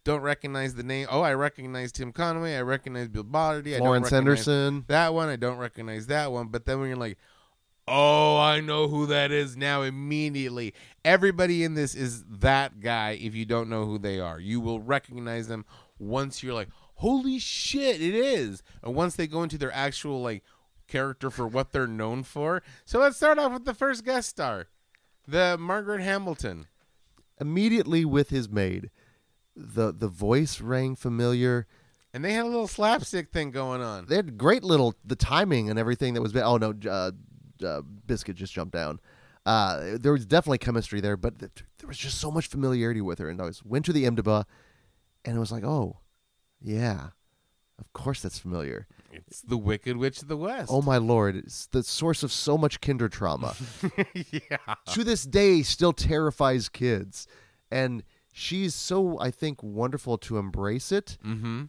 [0.05, 1.07] don't recognize the name.
[1.11, 2.57] Oh, I recognize Tim Conway.
[2.57, 3.77] I recognize Bill Barty.
[3.77, 4.85] I don't Henderson.
[4.89, 5.29] that one.
[5.29, 6.49] I don't recognize that one.
[6.49, 7.19] But then when you're like,
[7.87, 10.75] oh, I know who that is now immediately.
[11.05, 14.41] Everybody in this is that guy if you don't know who they are.
[14.41, 15.65] You will recognize them
[15.99, 18.63] once you're like, holy shit, it is.
[18.83, 20.45] And once they go into their actual like
[20.91, 22.63] character for what they're known for.
[22.85, 24.67] So let's start off with the first guest star.
[25.27, 26.67] The Margaret Hamilton.
[27.41, 28.91] immediately with his maid.
[29.57, 31.67] The the voice rang familiar.
[32.13, 34.07] And they had a little slapstick thing going on.
[34.07, 36.35] They had great little the timing and everything that was.
[36.37, 37.13] Oh no, uh,
[37.65, 39.01] uh, Biscuit just jumped down.
[39.47, 43.19] Uh, there was definitely chemistry there, but th- there was just so much familiarity with
[43.21, 43.29] her.
[43.29, 44.45] And I was went to the IMDb,
[45.25, 45.99] and it was like, oh,
[46.61, 47.11] yeah,
[47.79, 48.87] of course that's familiar.
[49.13, 50.71] It's the Wicked Witch of the West.
[50.73, 53.55] Oh my lord, it's the source of so much kinder trauma.
[54.15, 54.57] yeah.
[54.93, 57.27] to this day still terrifies kids.
[57.71, 61.65] And she's so I think wonderful to embrace it, Mm-hmm.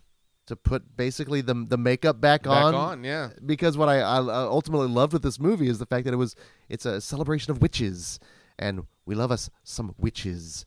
[0.47, 2.75] to put basically the the makeup back, Back on.
[2.75, 3.29] on, yeah.
[3.45, 6.35] Because what I, I ultimately loved with this movie is the fact that it was
[6.69, 8.19] it's a celebration of witches,
[8.59, 10.65] and we love us some witches.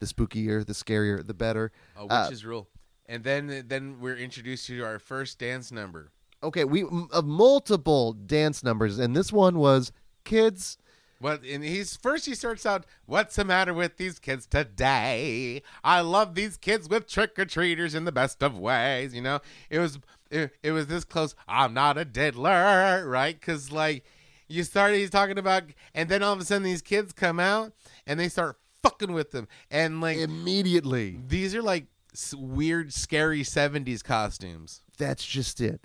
[0.00, 1.70] The spookier, the scarier, the better.
[1.96, 2.68] Oh, Uh, rule.
[3.12, 6.12] And then then we're introduced to our first dance number.
[6.42, 9.92] Okay, we m- of multiple dance numbers, and this one was
[10.24, 10.78] kids.
[11.20, 15.60] Well, and he's first he starts out, What's the matter with these kids today?
[15.84, 19.40] I love these kids with trick or treaters in the best of ways, you know?
[19.68, 19.98] It was
[20.30, 23.38] it, it was this close, I'm not a diddler, right?
[23.38, 24.06] Cause like
[24.48, 27.74] you started he's talking about and then all of a sudden these kids come out
[28.06, 29.48] and they start fucking with them.
[29.70, 31.88] And like Immediately, these are like
[32.36, 34.82] weird, scary 70s costumes.
[34.98, 35.80] that's just it.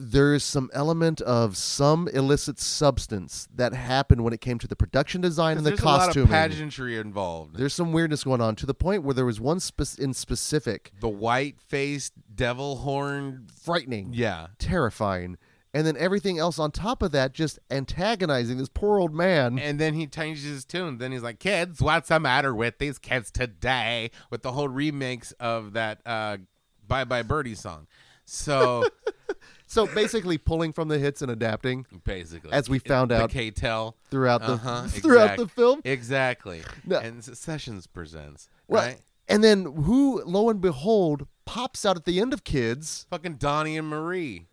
[0.00, 5.20] There's some element of some illicit substance that happened when it came to the production
[5.20, 7.56] design and the There's a lot of pageantry involved.
[7.56, 10.92] There's some weirdness going on to the point where there was one spe- in specific
[11.00, 13.48] the white faced devil horn.
[13.60, 14.46] frightening, Yeah.
[14.60, 15.36] terrifying,
[15.78, 19.58] and then everything else on top of that just antagonizing this poor old man.
[19.58, 20.98] And then he changes his tune.
[20.98, 25.32] Then he's like, "Kids, what's the matter with these kids today?" With the whole remix
[25.38, 26.38] of that uh,
[26.86, 27.86] "Bye Bye Birdie" song.
[28.24, 28.84] So
[29.66, 33.96] So basically, pulling from the hits and adapting basically, As we found out the K-Tel
[34.10, 35.80] throughout the Uh-huh, throughout exact- the film.
[35.84, 36.62] exactly.
[36.86, 36.98] No.
[36.98, 38.98] And Sessions presents Well, right.
[39.28, 43.06] And then who, lo and behold, pops out at the end of Kids.
[43.10, 44.47] Fucking Donny and Marie,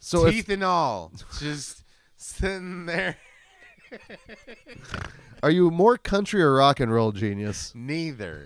[0.00, 1.84] So if, teeth and all, just
[2.16, 3.16] sitting there.
[5.42, 7.72] are you more country or rock and roll genius?
[7.74, 8.42] Neither.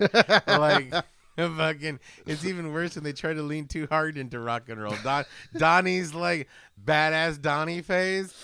[0.46, 0.92] like
[1.36, 4.94] fucking it's even worse when they try to lean too hard into rock and roll.
[5.02, 5.24] Don,
[5.56, 6.48] Donny's like
[6.82, 8.34] badass Donny phase.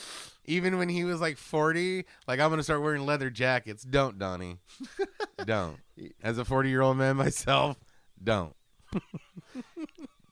[0.44, 3.82] Even when he was like 40, like I'm gonna start wearing leather jackets.
[3.82, 4.58] Don't, Donnie.
[5.44, 5.76] don't.
[6.22, 7.76] As a 40 year old man myself,
[8.22, 8.54] don't.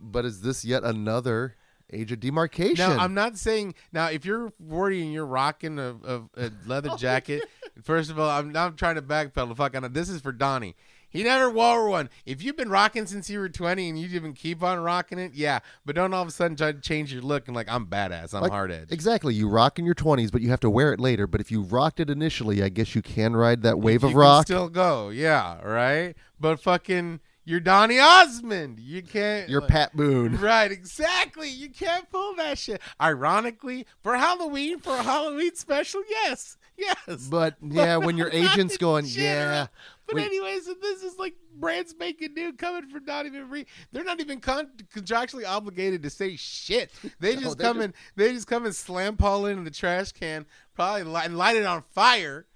[0.00, 1.56] But is this yet another
[1.92, 2.76] age of demarcation?
[2.88, 6.90] Now I'm not saying now if you're 40 and you're rocking a, a, a leather
[6.92, 7.44] oh jacket.
[7.82, 9.56] first of all, I'm not trying to backpedal.
[9.56, 9.92] Fuck on.
[9.92, 10.74] This is for Donny.
[11.08, 12.10] He never wore one.
[12.26, 15.32] If you've been rocking since you were 20 and you even keep on rocking it,
[15.34, 15.60] yeah.
[15.86, 18.34] But don't all of a sudden try to change your look and like I'm badass.
[18.34, 18.88] I'm Like, hard edge.
[18.90, 19.32] Exactly.
[19.32, 21.26] You rock in your 20s, but you have to wear it later.
[21.26, 24.12] But if you rocked it initially, I guess you can ride that wave you of
[24.12, 24.46] can rock.
[24.46, 26.14] still go, yeah, right.
[26.38, 28.78] But fucking, you're Donny Osmond.
[28.80, 29.48] You can't.
[29.48, 30.36] You're like- Pat Boone.
[30.38, 31.48] Right, exactly.
[31.48, 32.82] You can't pull that shit.
[33.00, 37.28] Ironically, for Halloween, for a Halloween special, yes, yes.
[37.30, 39.68] But yeah, when your agent's going, shit yeah.
[40.06, 43.66] But wait, anyways, this is like brand spanking new coming from Donnie Marie.
[43.92, 46.90] They're not even con- contractually obligated to say shit.
[47.18, 50.12] They just they're come just- and they just come and slam Paul in the trash
[50.12, 52.46] can, probably light, and light it on fire,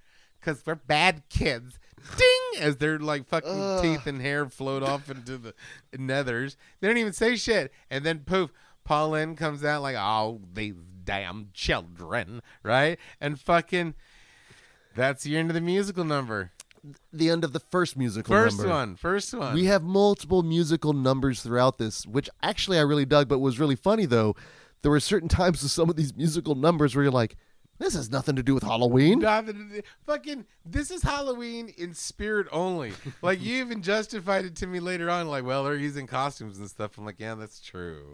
[0.40, 1.78] because we're bad kids.
[2.16, 2.62] Ding!
[2.62, 3.82] As their like fucking Ugh.
[3.82, 5.54] teeth and hair float off into the
[5.96, 6.56] nethers.
[6.80, 8.52] They don't even say shit, and then poof,
[8.84, 12.98] Pauline comes out like, "Oh, these damn children," right?
[13.20, 13.94] And fucking.
[14.94, 16.52] That's the end of the musical number.
[17.12, 18.72] the end of the first musical First number.
[18.72, 18.96] one.
[18.96, 19.54] First one.
[19.54, 23.76] We have multiple musical numbers throughout this, which actually I really dug, but was really
[23.76, 24.34] funny though.
[24.82, 27.36] There were certain times with some of these musical numbers where you're like,
[27.80, 29.18] this has nothing to do with Halloween.
[29.18, 32.92] Nothing to do- fucking this is Halloween in spirit only.
[33.22, 36.68] Like you even justified it to me later on, like, well, they're using costumes and
[36.70, 36.96] stuff.
[36.96, 38.12] I'm like, yeah, that's true.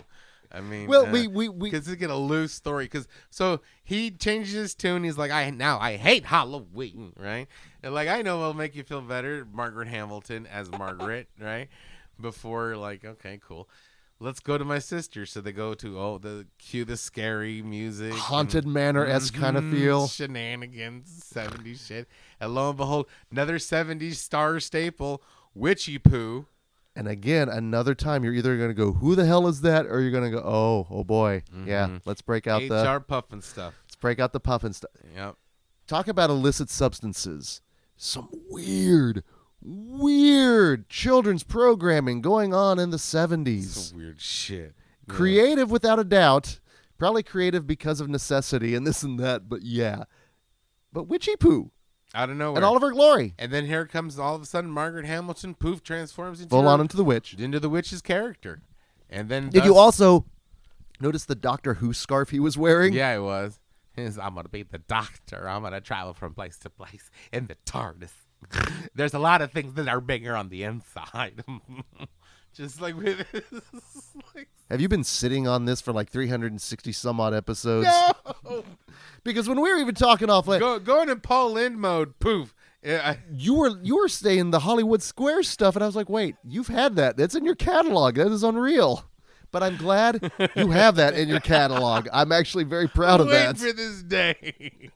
[0.52, 2.84] I mean, Well, uh, we- we- we- because it's get a loose story.
[2.84, 5.02] Because so he changes his tune.
[5.04, 7.48] He's like, I now I hate Halloween, right?
[7.82, 11.68] And like I know it'll make you feel better, Margaret Hamilton as Margaret, right?
[12.20, 13.68] Before like, okay, cool.
[14.18, 15.26] Let's go to my sister.
[15.26, 19.70] So they go to oh the cue the scary music, Haunted Manor esque kind of
[19.70, 20.08] feel.
[20.08, 22.08] Shenanigans, 70s shit.
[22.40, 25.22] And lo and behold, another 70s star staple,
[25.56, 26.46] Witchiepoo.
[26.94, 30.00] And again, another time you're either going to go, "Who the hell is that?" or
[30.00, 32.00] you're going to go, "Oh, oh boy, yeah." Mhm.
[32.06, 33.72] Let's break out HR the HR Pufnstuf.
[33.84, 34.84] let's break out the Pufnstuf.
[35.14, 35.36] Yep.
[35.86, 37.60] Talk about illicit substances.
[37.98, 39.24] Some weird,
[39.66, 43.64] weird children's programming going on in the 70s.
[43.64, 44.74] Some weird shit.
[45.08, 45.14] Yeah.
[45.14, 46.60] creative without a doubt.
[46.98, 50.04] Probably creative because of necessity and this and that, but yeah.
[50.92, 51.70] But Witchiepoo.
[52.14, 52.58] Out of nowhere.
[52.58, 53.34] in all of her glory.
[53.38, 55.54] and then here comes all of a sudden Margaret Hamilton.
[55.54, 57.34] Poof, transforms into Full on into the witch.
[57.34, 58.62] into the witch's character.
[59.10, 60.24] And then Did you also
[61.00, 62.94] notice the Doctor Who scarf he was wearing?
[62.94, 63.58] Yeah, it was.
[63.92, 65.48] His, I'm gonna be the doctor.
[65.48, 68.10] I'm gonna travel from place to place in the TARDIS.
[68.94, 71.42] There's a lot of things that are bigger on the inside.
[72.54, 73.26] Just like with
[74.34, 77.86] like, Have you been sitting on this for like 360 some odd episodes?
[78.46, 78.64] no,
[79.24, 82.18] Because when we were even talking off, like, go going in Paul Lynde mode.
[82.18, 82.54] Poof.
[82.82, 86.08] Yeah, I- you were you were saying the Hollywood Square stuff, and I was like,
[86.08, 87.16] wait, you've had that.
[87.18, 88.14] That's in your catalog.
[88.14, 89.04] That is unreal.
[89.52, 92.08] But I'm glad you have that in your catalog.
[92.12, 93.56] I'm actually very proud of wait that.
[93.58, 94.90] for this day.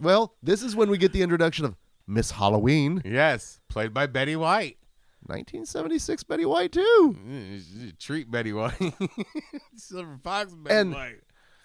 [0.00, 1.74] Well, this is when we get the introduction of
[2.06, 4.78] Miss Halloween, yes, played by Betty White.
[5.26, 8.74] 1976 Betty White too, Mm, Treat Betty White.
[9.76, 11.20] Silver Fox Betty And White.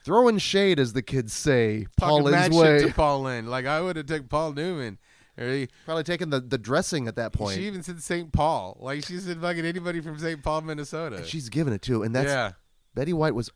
[0.06, 2.88] throwing shade, as the kids say, Paul Talking mad Lynde's way.
[2.88, 3.48] to Paul Lynde.
[3.50, 5.00] Like I would have took Paul Newman.
[5.40, 7.56] Or he- Probably taking the, the dressing at that point.
[7.58, 8.32] She even said St.
[8.32, 8.78] Paul.
[8.80, 10.42] Like she said fucking anybody from St.
[10.44, 11.24] Paul, Minnesota.
[11.26, 12.52] She's giving it too, and that's yeah.
[12.96, 13.50] Betty White was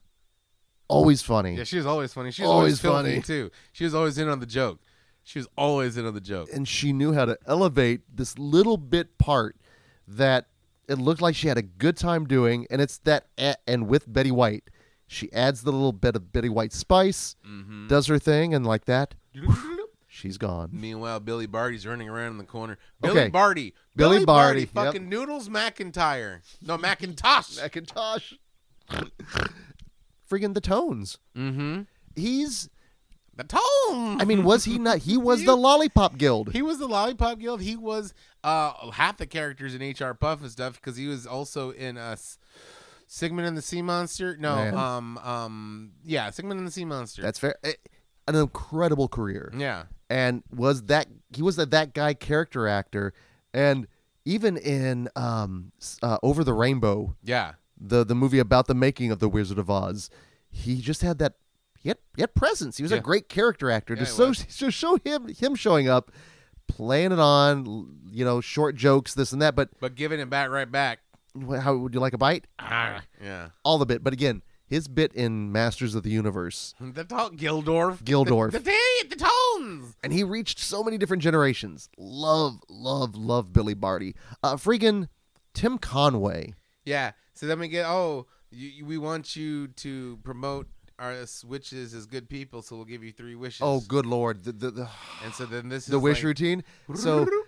[0.87, 1.55] always funny.
[1.55, 2.31] Yeah, she was always funny.
[2.31, 3.21] She was Always always, funny.
[3.21, 3.49] too.
[3.71, 4.79] She was always in on the joke.
[5.23, 6.49] She was always in on the joke.
[6.53, 9.55] and she knew how to elevate this little bit part
[10.07, 10.47] that
[10.87, 13.27] it looked like she had a good time doing and it's that
[13.67, 14.69] and with Betty White
[15.07, 17.87] she adds the little bit of Betty White spice Mm-hmm.
[17.87, 19.15] does her thing and like that
[20.07, 22.77] she's gone Meanwhile, Billy Barty's running around in the corner.
[23.03, 23.13] Okay.
[23.13, 23.73] Billy Barty.
[23.95, 24.69] Billy Barty, yep.
[24.69, 26.39] Fucking Noodles McIntyre.
[26.61, 27.57] No, Macintosh.
[27.61, 28.33] Macintosh
[30.29, 31.81] friggin' the tones mm-hmm.
[32.15, 32.69] he's
[33.35, 34.21] The tone.
[34.21, 37.61] I mean was he not he was the lollipop guild He was the Lollipop Guild.
[37.61, 38.13] He was
[38.43, 42.15] uh, half the characters in HR Pufnstuf because he was also in uh,
[43.07, 44.37] Sigmund and the Sea Monster.
[44.37, 44.73] No, Man.
[44.73, 47.21] um, um, yeah, Sigmund and the Sea Monster.
[47.21, 47.73] that's fair Eh,
[48.27, 53.13] an incredible career yeah, and was that he was a that guy character actor
[53.53, 53.87] and
[54.25, 55.71] even in um
[56.03, 57.53] uh, over the rainbow yeah.
[57.79, 60.09] the the movie about the making of the wizard of oz
[60.49, 61.33] he just had that
[61.81, 64.71] he had, he had presence he was a great character actor Yeah, he so to
[64.71, 66.11] show him him showing up
[66.67, 70.49] playing it on you know short jokes this and that but But giving it back
[70.49, 70.99] right back.
[71.61, 73.49] how would you like a bite Yeah.
[73.63, 78.03] all the bit but again his bit in masters of the universe The to- Gildorf.
[78.03, 78.51] Gildorf.
[78.53, 79.95] The, the, t- the tones.
[80.01, 81.89] and he reached so many different generations.
[81.97, 84.15] Love, love, love Billy Barty.
[84.41, 85.09] Uh, freaking
[85.53, 86.53] Tim Conway.
[86.85, 87.11] Yeah.
[87.33, 90.69] So then we get oh, you- we want you to promote
[91.01, 93.61] our witches as good people, so we'll give you three wishes.
[93.61, 94.89] Oh, good lord, the the, the,
[95.23, 96.63] And so then this is the is wish like- routine.
[96.95, 97.27] So,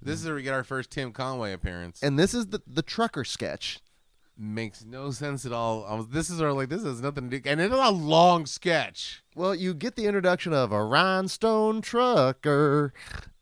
[0.00, 2.00] This is where we get our first Tim Conway appearance.
[2.04, 3.80] and this is the the trucker sketch.
[4.38, 5.80] makes no sense at all.
[5.96, 9.24] Was, this is our like this has nothing to do, and it's a long sketch.
[9.34, 12.92] Well, you get the introduction of a rhinestone trucker,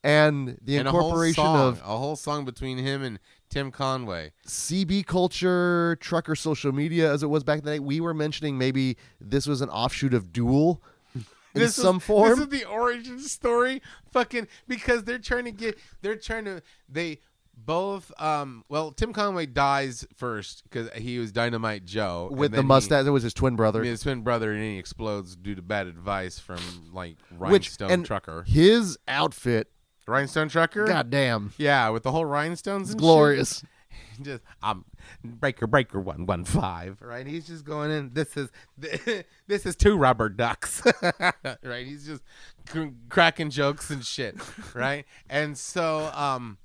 [0.03, 3.19] and the and a incorporation song, of a whole song between him and
[3.49, 4.33] Tim Conway.
[4.47, 7.79] CB culture, trucker social media, as it was back in the day.
[7.79, 10.83] We were mentioning maybe this was an offshoot of Duel
[11.15, 11.25] in
[11.55, 12.31] This is- some form.
[12.31, 13.81] This is the origin story,
[14.11, 17.21] fucking because they're trying to get, they're trying to, they
[17.59, 22.65] both, um, well, Tim Conway dies first because he was Dynamite Joe with the then
[22.65, 23.05] he- mustache.
[23.05, 23.83] That was his twin brother.
[23.83, 26.59] his twin brother, and then he explodes due to bad advice from
[26.93, 28.45] like Which Rhinestone and Trucker.
[28.47, 29.71] his outfit,
[30.07, 30.87] Rhinestone Trucker.
[30.87, 32.91] goddamn, Yeah, with the whole rhinestones.
[32.91, 33.01] and shit.
[33.01, 33.65] glorious.
[34.23, 34.85] just um
[35.23, 38.51] breaker breaker one one five right he's just going in this is
[39.47, 40.83] this is two rubber ducks
[41.63, 42.23] right he's just
[42.67, 44.35] cr- cracking jokes and shit
[44.75, 46.57] right and so um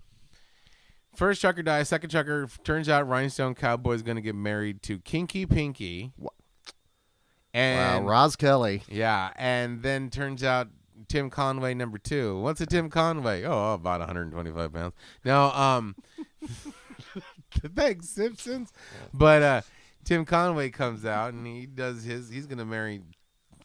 [1.16, 6.12] first trucker dies second trucker turns out rhinestone cowboy's gonna get married to kinky pinky
[6.18, 6.32] Wow,
[7.54, 8.84] and Roz Kelly.
[8.89, 10.68] yeah and then turns out
[11.12, 12.39] Tim Conway number two.
[12.39, 13.43] What's a Tim Conway?
[13.43, 14.93] Oh, about 125 pounds.
[15.26, 15.95] No, um,
[17.76, 18.72] thanks Simpsons.
[19.14, 19.62] But uh,
[20.05, 22.30] Tim Conway comes out and he does his.
[22.30, 23.01] He's gonna marry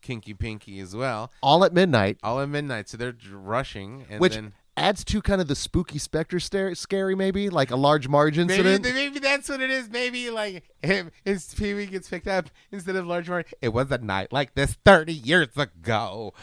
[0.02, 1.30] Kinky Pinky as well.
[1.40, 5.40] All at midnight, All at midnight, so they're rushing, and which then adds to kind
[5.40, 8.94] of the spooky specter stare, scary, maybe like a large Marge maybe incident.
[8.94, 9.88] maybe that's what it is.
[9.88, 13.52] Maybe like him, his Pee Wee gets picked up instead of large Mark.
[13.62, 16.34] It was a night like this 30 years ago.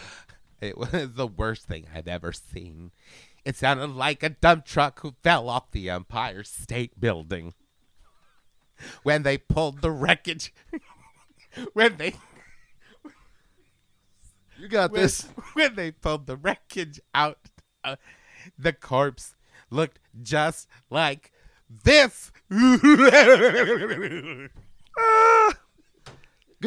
[0.64, 2.92] It was the worst thing I've ever seen.
[3.44, 7.54] It sounded like a dump truck who fell off the Empire State Building.
[9.04, 10.54] When they pulled the wreckage,
[11.74, 12.16] when they
[14.60, 15.28] you got when, this.
[15.54, 17.40] when they pulled the wreckage out,
[17.84, 17.98] uh,
[18.58, 19.36] the corpse
[19.70, 21.32] looked just like
[21.70, 22.32] this.
[22.50, 22.82] Good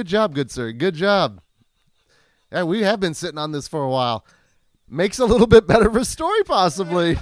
[0.04, 0.72] job, good sir.
[0.72, 1.40] Good job.
[2.52, 4.24] Yeah, we have been sitting on this for a while.
[4.88, 7.18] makes a little bit better of a story, possibly.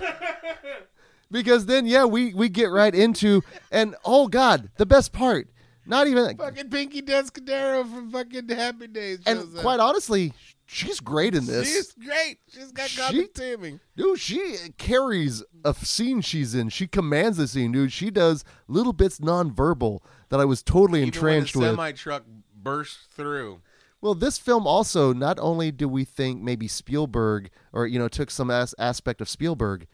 [1.30, 5.48] because then, yeah, we we get right into and oh god, the best part,
[5.86, 9.20] not even Fucking Pinky Tuscadero from fucking Happy Days.
[9.26, 9.62] and up.
[9.62, 10.32] quite honestly,
[10.66, 11.68] she's great in this.
[11.72, 12.38] She's great.
[12.48, 13.80] She's got She- timing.
[13.96, 16.68] Dude, she carries a scene she's in.
[16.68, 17.92] She commands the scene, dude.
[17.92, 21.68] She does little bits nonverbal that I was totally Even when entranced the with.
[21.70, 23.60] semi truck burst through.
[24.04, 28.30] Well, this film also not only do we think maybe Spielberg or you know took
[28.30, 29.86] some as- aspect of Spielberg,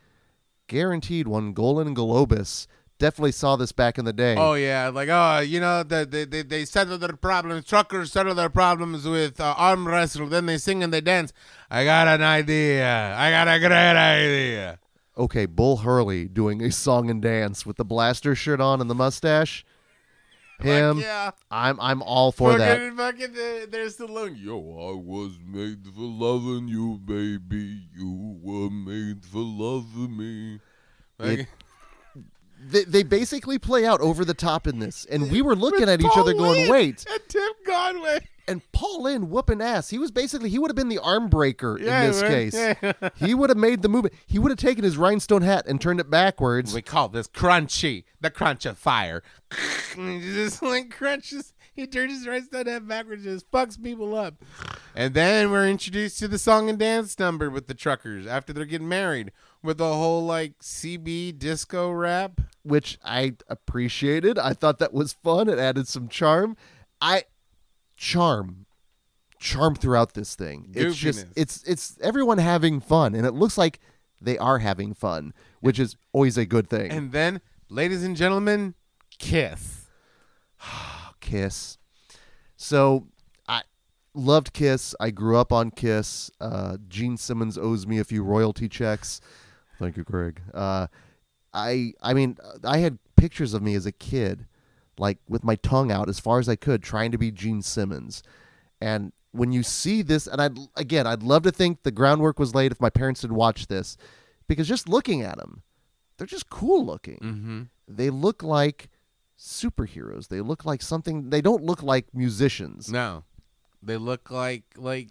[0.66, 2.66] guaranteed won Golden Globus.
[2.98, 4.34] Definitely saw this back in the day.
[4.36, 7.66] Oh yeah, like oh, you know, the, they they they settle their problems.
[7.66, 10.26] Truckers settle their problems with uh, arm wrestle.
[10.26, 11.32] Then they sing and they dance.
[11.70, 13.14] I got an idea.
[13.16, 14.80] I got a great idea.
[15.16, 18.94] Okay, Bull Hurley doing a song and dance with the blaster shirt on and the
[18.96, 19.64] mustache.
[20.62, 21.30] Him, Like, yeah.
[21.50, 22.78] I'm I'm all for that.
[22.78, 24.36] Fucking, fucking, uh, they're still alone.
[24.38, 27.82] Yo, I was made for loving you, baby.
[27.96, 30.60] You were made for loving me.
[31.18, 31.48] Like,
[32.62, 36.00] They, they basically play out over the top in this, and we were looking at
[36.02, 38.20] each other going, "Wait!" And Tim Conway.
[38.50, 39.90] And Paul Lynde whooping ass.
[39.90, 42.30] He was basically he would have been the arm breaker Yeah, in this right.
[42.30, 42.54] case.
[42.54, 43.10] Yeah.
[43.16, 44.14] he would have made the movement.
[44.26, 46.74] He would have taken his rhinestone hat and turned it backwards.
[46.74, 49.22] We call this crunchy, the crunch of fire.
[49.96, 51.52] And he just like crunches.
[51.72, 54.34] He turns his rhinestone hat head backwards, just fucks people up.
[54.94, 58.64] And then we're introduced to the song and dance number with the truckers after they're
[58.66, 59.30] getting married
[59.62, 62.40] with the whole like CB disco rap.
[62.64, 64.38] which I appreciated.
[64.38, 65.48] I thought that was fun.
[65.48, 66.56] It added some charm.
[67.00, 67.24] I
[68.00, 68.64] charm,
[69.38, 70.72] charm throughout this thing.
[70.74, 73.78] It's just it's it's everyone having fun, and it looks like
[74.20, 76.90] they are having fun, which is always a good thing.
[76.90, 78.74] And then, ladies and gentlemen,
[79.18, 79.86] kiss.
[81.20, 81.76] Kiss.
[82.56, 83.06] So
[83.46, 83.62] I
[84.14, 84.94] loved Kiss.
[84.98, 86.30] I grew up on Kiss.
[86.40, 89.20] Uh, Gene Simmons owes me a few royalty checks.
[89.78, 90.40] Thank you, Craig.
[90.54, 90.86] Uh,
[91.52, 94.46] I I mean I had pictures of me as a kid,
[95.00, 98.22] like with my tongue out as far as I could, trying to be Gene Simmons.
[98.80, 102.54] And when you see this, and I'd again, I'd love to think the groundwork was
[102.54, 103.96] laid if my parents had watched this,
[104.46, 105.62] because just looking at them,
[106.16, 107.62] they're just cool looking Mm-hmm.
[107.88, 108.88] they look like
[109.38, 110.28] superheroes.
[110.28, 111.30] They look like something.
[111.30, 112.90] They don't look like musicians.
[112.92, 113.24] No,
[113.82, 115.08] they look like like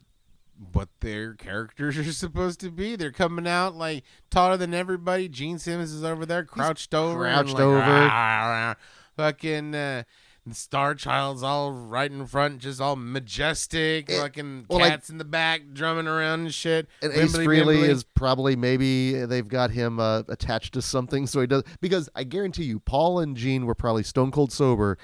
[0.74, 2.96] what their characters are supposed to be.
[2.96, 5.30] They're coming out like taller than everybody.
[5.30, 7.78] Gene Simmons is over there, crouched over, and, crouched like, over.
[7.78, 8.74] "Rah, rah."
[9.20, 9.76] Fucking.
[9.76, 10.04] Uh,
[10.52, 14.10] Star Child's all right in front, just all majestic.
[14.10, 16.88] It- fucking well, like- cats in the back drumming around and shit.
[17.04, 17.90] And Ace Wimbly bimbly.
[17.90, 21.64] is probably maybe they've got him uh, attached to something, so he does.
[21.82, 24.98] Because I guarantee you, Paul and Gene were probably stone cold sober.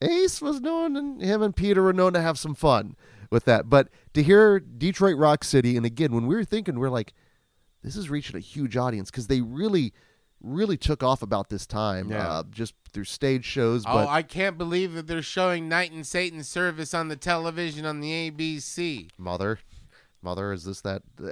[0.00, 2.94] Ace was known, and him and Peter were known to have some fun
[3.30, 3.68] with that.
[3.68, 7.12] But to hear Detroit Rock City, and again, when we were thinking, we're like,
[7.82, 9.92] this is reaching a huge audience because they really,
[10.42, 12.28] really took off about this time, Yeah.
[12.28, 13.84] uh, just through stage shows.
[13.86, 17.86] Oh, But I can't believe that they're showing Night and Satan service on the television
[17.86, 19.08] on the ABC.
[19.16, 19.58] mother,
[20.20, 21.02] mother, is this that?
[21.22, 21.30] Uh,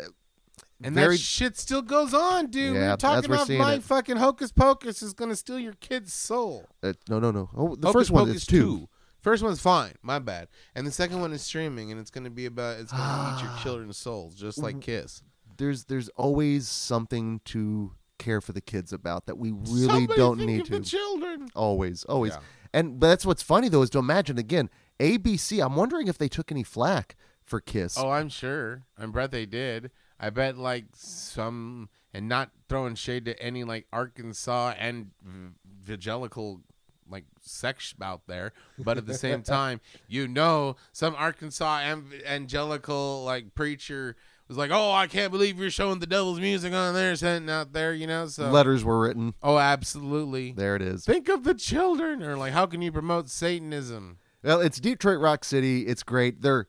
[0.83, 2.75] And very that shit still goes on, dude.
[2.75, 3.83] Yeah, we're talking about my it.
[3.83, 6.67] fucking hocus pocus is gonna steal your kid's soul.
[6.83, 7.51] uh, no, no, no.
[7.55, 8.89] Oh, the Hocus first one Pocus is two.
[9.21, 10.49] First one's fine, my bad.
[10.75, 13.53] And the second one is streaming, and it's gonna be about it's gonna eat your
[13.63, 15.23] children's souls, just like Kiss.
[15.59, 20.37] There's there's always something to care for the kids about that we really Somebody don't
[20.39, 20.79] think need of to.
[20.79, 21.49] the children.
[21.57, 22.33] always, always.
[22.35, 22.39] Yeah.
[22.73, 25.61] And but that's what's funny though is to imagine again ABC.
[25.65, 27.99] I'm wondering if they took any flack for Kiss.
[27.99, 28.85] Oh, I'm sure.
[28.97, 29.91] I bet they did.
[30.21, 36.61] I bet like some, and not throwing shade to any like Arkansas and v- evangelical
[37.09, 43.25] like sex out there, but at the same time, you know, some Arkansas am- evangelical
[43.25, 44.15] like preacher
[44.51, 47.73] was like, "Oh, I can't believe you're showing the devil's music on there, sitting out
[47.73, 48.27] there," you know.
[48.27, 49.35] So, Letters were written.
[49.43, 50.53] oh, absolutely.
[50.53, 51.05] There it is.
[51.05, 54.19] Think of the children, or like, how can you promote Satanism?
[54.43, 55.87] Well, it's Detroit Rock City.
[55.87, 56.43] It's great.
[56.43, 56.67] They're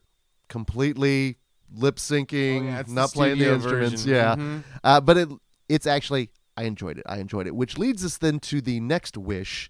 [0.50, 1.38] completely
[1.74, 4.04] lip syncing, Oh, yeah, it's the not playing the instruments.
[4.04, 4.10] version.
[4.14, 4.64] Yeah, Mhm.
[4.84, 5.30] uh, but it
[5.70, 7.06] it's actually I enjoyed it.
[7.08, 9.70] I enjoyed it, which leads us then to the next wish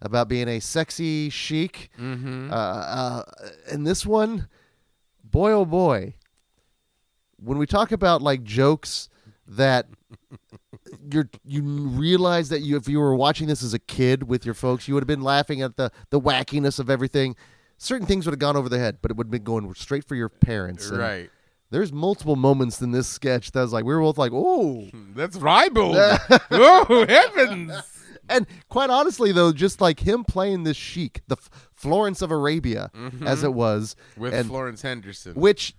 [0.00, 1.90] about being a sexy sheik.
[1.98, 2.50] Mm-hmm.
[2.52, 3.22] Uh, uh,
[3.70, 4.46] and this one,
[5.24, 6.14] boy oh boy,
[7.42, 9.08] when we talk about like jokes
[9.46, 9.86] that
[11.10, 14.54] you're you realize that you if you were watching this as a kid with your
[14.54, 17.36] folks, you would have been laughing at the the wackiness of everything.
[17.78, 20.04] Certain things would have gone over the head, but it would have been going straight
[20.04, 20.90] for your parents.
[20.90, 21.30] And right.
[21.70, 24.88] There's multiple moments in this sketch that was like we were both like, oh.
[25.14, 25.96] That's ribald!
[26.50, 27.72] oh heavens!
[28.28, 32.90] And quite honestly, though, just like him playing this sheik, the F- Florence of Arabia,
[32.94, 33.44] as mm-hmm.
[33.44, 35.34] it was, With and Florence Henderson.
[35.34, 35.74] which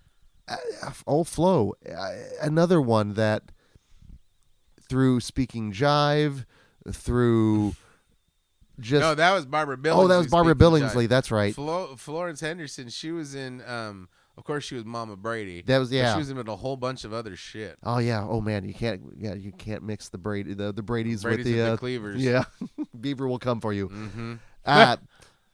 [0.47, 2.11] uh, oh, Flo, uh,
[2.41, 3.43] another one that
[4.89, 6.45] through speaking jive,
[6.91, 7.75] through
[8.79, 10.03] just no, that was Barbara Billingsley.
[10.03, 11.05] oh, that was Barbara Billingsley.
[11.05, 11.09] jive.
[11.09, 11.53] That's right.
[11.53, 12.89] Flo- Florence Henderson.
[12.89, 13.61] She was in.
[13.65, 15.61] Um, of course, she was Mama Brady.
[15.61, 16.13] That was yeah.
[16.13, 17.77] She was in a whole bunch of other shit.
[17.83, 18.25] Oh yeah.
[18.27, 19.01] Oh man, you can't.
[19.17, 22.23] Yeah, you can't mix the Brady the the Brady's, Brady's with the, uh, Cleavers.
[22.23, 22.45] Yeah,
[22.99, 23.89] Beaver will come for you.
[23.89, 24.33] Mm-hmm.
[24.65, 24.97] Uh,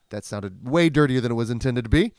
[0.10, 2.14] that sounded way dirtier than it was intended to be.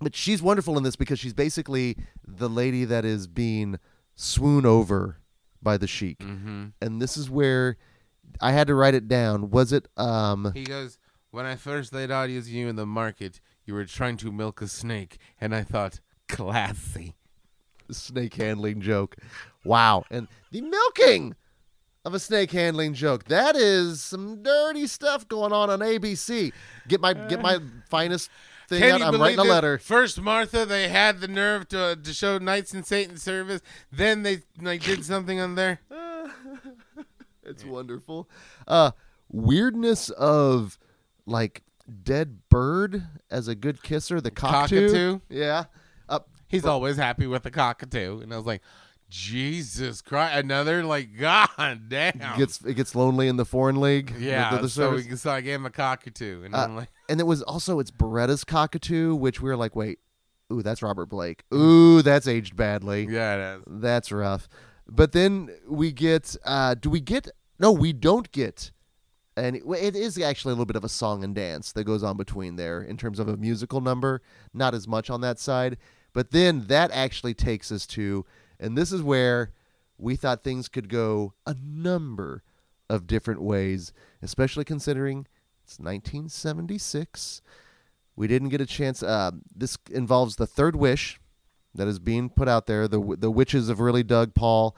[0.00, 3.78] But she's wonderful in this because she's basically the lady that is being
[4.14, 5.18] swooned over
[5.62, 6.18] by the sheik.
[6.18, 6.66] Mm-hmm.
[6.80, 7.76] And this is where
[8.40, 9.50] I had to write it down.
[9.50, 10.98] Was it um He goes,
[11.30, 14.60] When I first laid eyes on you in the market, you were trying to milk
[14.60, 17.14] a snake, and I thought, classy.
[17.90, 19.16] snake handling joke?
[19.64, 20.04] Wow.
[20.10, 21.34] And the milking
[22.04, 23.24] of a snake handling joke.
[23.24, 26.52] That is some dirty stuff going on on ABC.
[26.86, 28.30] Get my get my finest
[28.78, 29.00] thing Can out.
[29.00, 29.78] you I'm writing a letter.
[29.78, 33.60] First, Martha, they had the nerve to to show Knights in Satan service.
[33.92, 35.80] Then they like did something on there.
[37.46, 38.28] It's wonderful.
[38.66, 38.92] Uh
[39.30, 40.78] weirdness of
[41.26, 41.62] like
[42.02, 44.86] dead bird as a good kisser, the cockatoo.
[44.88, 45.20] Cockatoo?
[45.28, 45.64] Yeah.
[46.08, 48.62] Uh, He's always happy with the cockatoo, and I was like,
[49.10, 52.38] Jesus Christ, another like, God damn.
[52.38, 54.14] gets it gets lonely in the foreign league.
[54.18, 56.88] yeah, the- the so, we, so I gave him a cockatoo, and Uh, I'm like,
[57.08, 59.98] and it was also it's Baretta's cockatoo, which we were like, wait,
[60.52, 61.44] ooh, that's Robert Blake.
[61.52, 63.06] Ooh, that's aged badly.
[63.08, 63.62] yeah, it is.
[63.66, 64.48] That's rough.
[64.86, 67.28] But then we get uh do we get
[67.58, 68.70] no, we don't get
[69.36, 72.02] and it, it is actually a little bit of a song and dance that goes
[72.02, 75.76] on between there in terms of a musical number, not as much on that side.
[76.12, 78.24] But then that actually takes us to
[78.60, 79.52] and this is where
[79.98, 82.42] we thought things could go a number
[82.90, 83.92] of different ways,
[84.22, 85.26] especially considering
[85.64, 87.42] it's 1976.
[88.16, 89.02] We didn't get a chance.
[89.02, 91.20] Uh, this involves the third wish
[91.74, 92.86] that is being put out there.
[92.86, 94.76] The the witches have really dug Paul.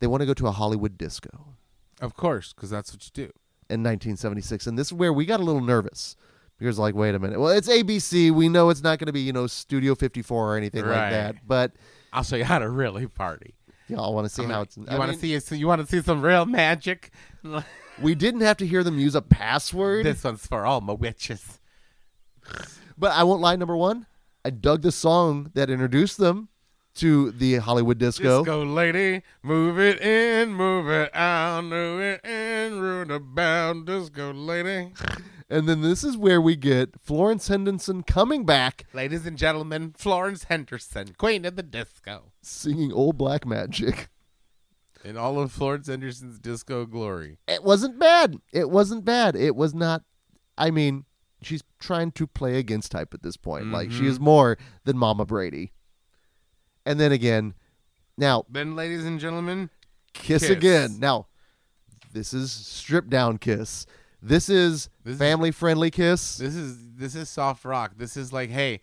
[0.00, 1.54] They want to go to a Hollywood disco
[2.00, 3.32] Of course, because that's what you do.
[3.70, 6.16] in 1976, and this is where we got a little nervous
[6.58, 7.40] because, like, wait a minute.
[7.40, 8.30] Well, it's ABC.
[8.30, 11.36] We know it's not going to be you know Studio 54 or anything like that.
[11.46, 11.72] But
[12.12, 13.54] I'll show you how to really party.
[13.88, 14.76] y'all want to see I'm how it's.
[14.76, 15.56] you want to see?
[15.56, 17.12] You want to see some real magic?
[18.00, 20.04] We didn't have to hear them use a password.
[20.06, 21.60] this one's for all my witches.
[22.98, 23.56] But I won't lie.
[23.56, 24.06] Number one,
[24.44, 26.48] I dug the song that introduced them
[26.96, 28.44] to the Hollywood disco.
[28.44, 34.92] Disco lady, move it in, move it out, move it in, round about, disco lady.
[35.50, 40.44] And then this is where we get Florence Henderson coming back Ladies and gentlemen, Florence
[40.44, 42.32] Henderson, queen of the disco.
[42.42, 44.08] singing Old Black Magic.
[45.04, 47.36] In all of Florence Henderson's disco glory.
[47.46, 48.36] It wasn't bad.
[48.52, 49.36] It wasn't bad.
[49.36, 50.02] It was not.
[50.56, 51.04] I mean,
[51.42, 53.66] she's trying to play against type at this point.
[53.66, 54.24] Like she is mm-hmm.
[54.24, 55.72] more than Mama Brady.
[56.86, 57.54] And then again,
[58.16, 59.70] now Then, ladies and gentlemen,
[60.12, 60.50] kiss, Kiss.
[60.50, 60.98] again.
[60.98, 61.26] Now,
[62.12, 63.86] this is stripped down kiss.
[64.22, 66.38] This is This is- family friendly kiss.
[66.38, 67.92] this is this is soft rock.
[67.98, 68.80] This is like, hey,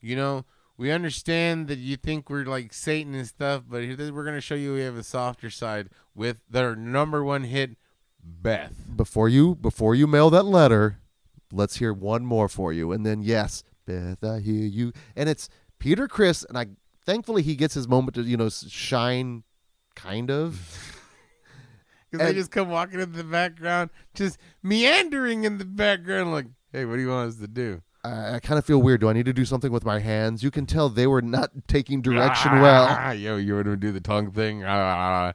[0.00, 0.44] you know,
[0.76, 4.54] we understand that you think we're like Satan and stuff, but here- we're gonna show
[4.54, 7.76] you we have a softer side with their number one hit,
[8.22, 8.74] Beth.
[8.96, 10.98] before you before you mail that letter,
[11.52, 15.48] let's hear one more for you, and then yes, Beth, I hear you, and it's
[15.78, 16.66] Peter Criss, and I
[17.04, 19.44] thankfully he gets his moment to you know shine,
[19.94, 20.90] kind of.
[22.10, 26.84] Because they just come walking in the background, just meandering in the background, like, hey,
[26.84, 27.82] what do you want us to do?
[28.04, 29.00] I, I kind of feel weird.
[29.00, 30.42] Do I need to do something with my hands?
[30.42, 32.86] You can tell they were not taking direction well.
[32.90, 34.62] Ah, yo, you want to do the tongue thing?
[34.64, 35.32] Ah,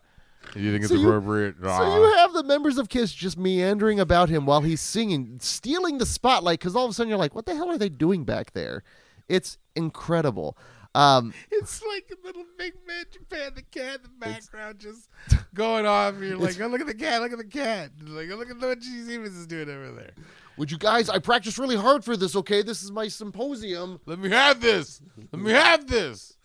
[0.55, 1.55] you think it's So you- appropriate?
[1.61, 1.95] So Ah.
[1.97, 6.05] you have the members of Kiss just meandering about him while he's singing, stealing the
[6.05, 6.59] spotlight.
[6.59, 8.83] Because all of a sudden you're like, what the hell are they doing back there?
[9.27, 10.57] It's incredible.
[10.99, 15.09] Um, It's like a little big man Japan, the cat in the background just
[15.53, 16.15] going off.
[16.19, 17.91] You're like, oh, look at the cat, look at the cat.
[18.05, 19.03] Like, oh, look at what G.
[19.03, 20.11] Stevens is doing over there.
[20.57, 21.09] Would you guys?
[21.09, 22.35] I practiced really hard for this.
[22.35, 23.99] Okay, this is my symposium.
[24.05, 25.01] Let me have this.
[25.31, 26.35] Let me have this.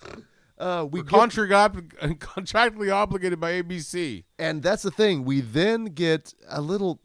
[0.56, 1.74] Uh, we get- contract-
[2.20, 4.22] contractually obligated by ABC.
[4.38, 5.24] and that's the thing.
[5.24, 7.00] We then get a little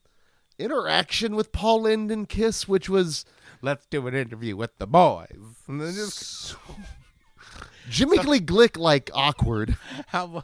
[0.59, 3.25] interaction with Paul Linden Kiss, which was
[3.61, 5.35] Let's do an interview with the boys.
[5.67, 6.55] And then just
[7.89, 9.77] Jiminy Glick like awkward.
[10.07, 10.43] how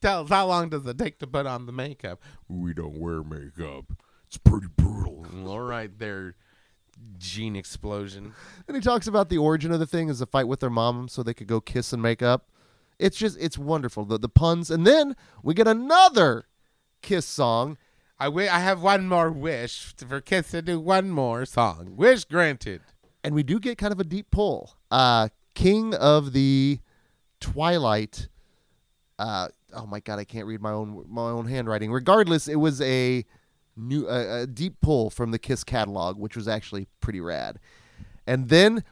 [0.00, 2.20] tell how long does it take to put on the makeup?
[2.48, 3.84] We don't wear makeup.
[4.26, 5.26] It's pretty brutal.
[5.46, 6.36] All right, there,
[7.18, 8.32] gene explosion.
[8.66, 11.08] And he talks about the origin of the thing is a fight with their mom
[11.08, 12.48] so they could go kiss and make up.
[12.98, 14.04] It's just it's wonderful.
[14.04, 14.70] The the puns.
[14.70, 16.46] And then we get another
[17.02, 17.76] kiss song.
[18.18, 21.96] I wi- I have one more wish for Kiss to do one more song.
[21.96, 22.82] Wish granted.
[23.24, 24.76] And we do get kind of a deep pull.
[24.90, 26.80] Uh King of the
[27.40, 28.28] Twilight.
[29.18, 31.92] Uh, oh my god, I can't read my own my own handwriting.
[31.92, 33.24] Regardless, it was a
[33.76, 37.58] new a, a deep pull from the Kiss catalog, which was actually pretty rad.
[38.26, 38.84] And then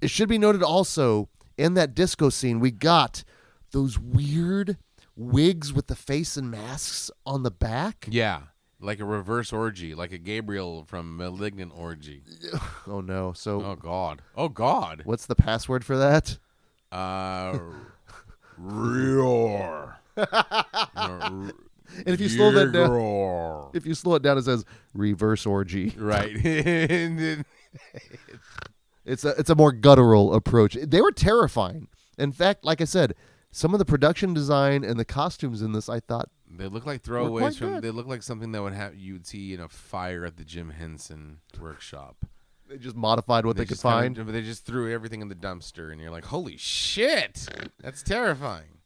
[0.00, 3.24] it should be noted also in that disco scene, we got
[3.70, 4.78] those weird
[5.16, 8.06] wigs with the face and masks on the back.
[8.10, 8.42] Yeah,
[8.82, 12.22] like a reverse orgy, like a Gabriel from Malignant Orgy.
[12.86, 13.32] Oh no!
[13.32, 14.22] So Oh God.
[14.36, 15.02] Oh God.
[15.04, 16.38] what's the password for that?
[16.90, 17.58] Uh,
[18.60, 19.94] Rior.
[21.94, 24.64] And if you slow that down, if you slow it down, it says
[24.94, 25.90] reverse orgy.
[25.96, 26.34] Right.
[29.04, 30.74] It's a it's a more guttural approach.
[30.80, 31.88] They were terrifying.
[32.18, 33.14] In fact, like I said,
[33.50, 36.28] some of the production design and the costumes in this, I thought,
[36.58, 37.74] they look like throwaways from.
[37.74, 37.82] good.
[37.82, 40.44] They look like something that would have you would see in a fire at the
[40.44, 42.16] Jim Henson workshop.
[42.68, 44.16] they just modified what they, could just kinda- find.
[44.26, 47.48] but they just threw everything in the dumpster, and you're like, "Holy shit,
[47.80, 48.78] that's terrifying."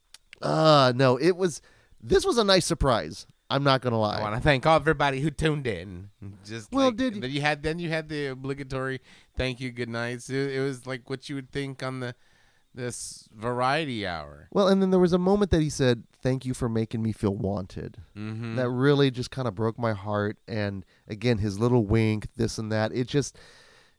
[0.43, 1.61] Uh no, it was.
[2.03, 3.27] This was a nice surprise.
[3.49, 4.19] I'm not gonna lie.
[4.19, 6.11] I want to thank all everybody who tuned in.
[6.45, 9.01] Just Well, like- did- then you had then you had the obligatory
[9.37, 10.29] thank you, good nights.
[10.31, 12.15] It, it was like what you would think on the
[12.77, 14.49] this variety hour.
[14.53, 17.13] Well, and then there was a moment that he said, "Thank you for making me
[17.13, 18.57] feel wanted." Mm-hmm.
[18.57, 20.37] That really just kind of broke my heart.
[20.47, 22.93] And again, his little wink, this and that.
[22.93, 23.37] It just,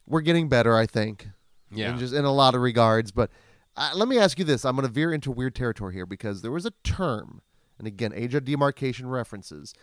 [0.06, 1.28] we're getting better, I think.
[1.72, 3.12] yeah, in just in a lot of regards.
[3.12, 3.32] But
[3.76, 6.42] uh, let me ask you this: I'm going to veer into weird territory here because
[6.42, 7.42] there was a term,
[7.78, 9.74] and again, age of demarcation references.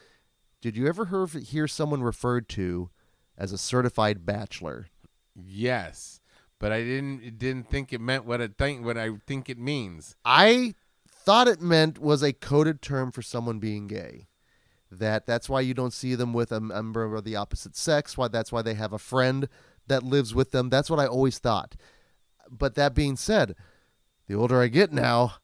[0.63, 2.89] Did you ever hear, hear someone referred to
[3.37, 4.87] as a certified bachelor?
[5.37, 6.21] yes,
[6.65, 10.17] but I didn't didn't think it meant what it think what I think it means.
[10.25, 10.73] I
[11.07, 14.29] thought it meant was a coded term for someone being gay.
[14.91, 18.17] That that's why you don't see them with a member of the opposite sex.
[18.17, 19.47] Why that's why they have a friend
[19.89, 20.71] that lives with them.
[20.71, 21.77] That's what I always thought.
[22.51, 23.57] But that being said,
[24.27, 25.35] the older I get now,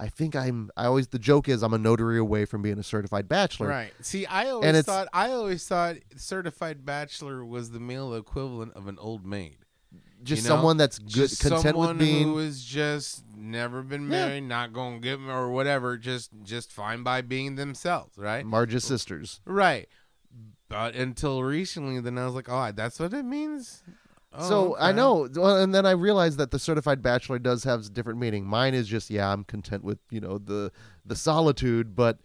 [0.00, 0.72] I think I'm.
[0.76, 3.68] I always the joke is I'm a notary away from being a certified bachelor.
[3.68, 3.92] Right.
[4.00, 8.98] See, I always thought I always thought certified bachelor was the male equivalent of an
[8.98, 9.58] old maid.
[10.24, 10.54] Just You know?
[10.56, 12.24] someone that's good, Just content with being.
[12.24, 14.08] who is just never been Yeah.
[14.26, 18.44] married, not gonna get m- or whatever, just just fine by being themselves, right?
[18.44, 19.40] Marge's sisters.
[19.44, 19.88] Right.
[20.68, 23.82] But until recently, then I was like, oh, that's what it means.
[24.36, 27.86] Oh, so I know, well, and then I realized that the certified bachelor does have
[27.86, 28.44] a different meaning.
[28.44, 30.72] Mine is just, yeah, I'm content with you know the
[31.06, 32.18] the solitude, but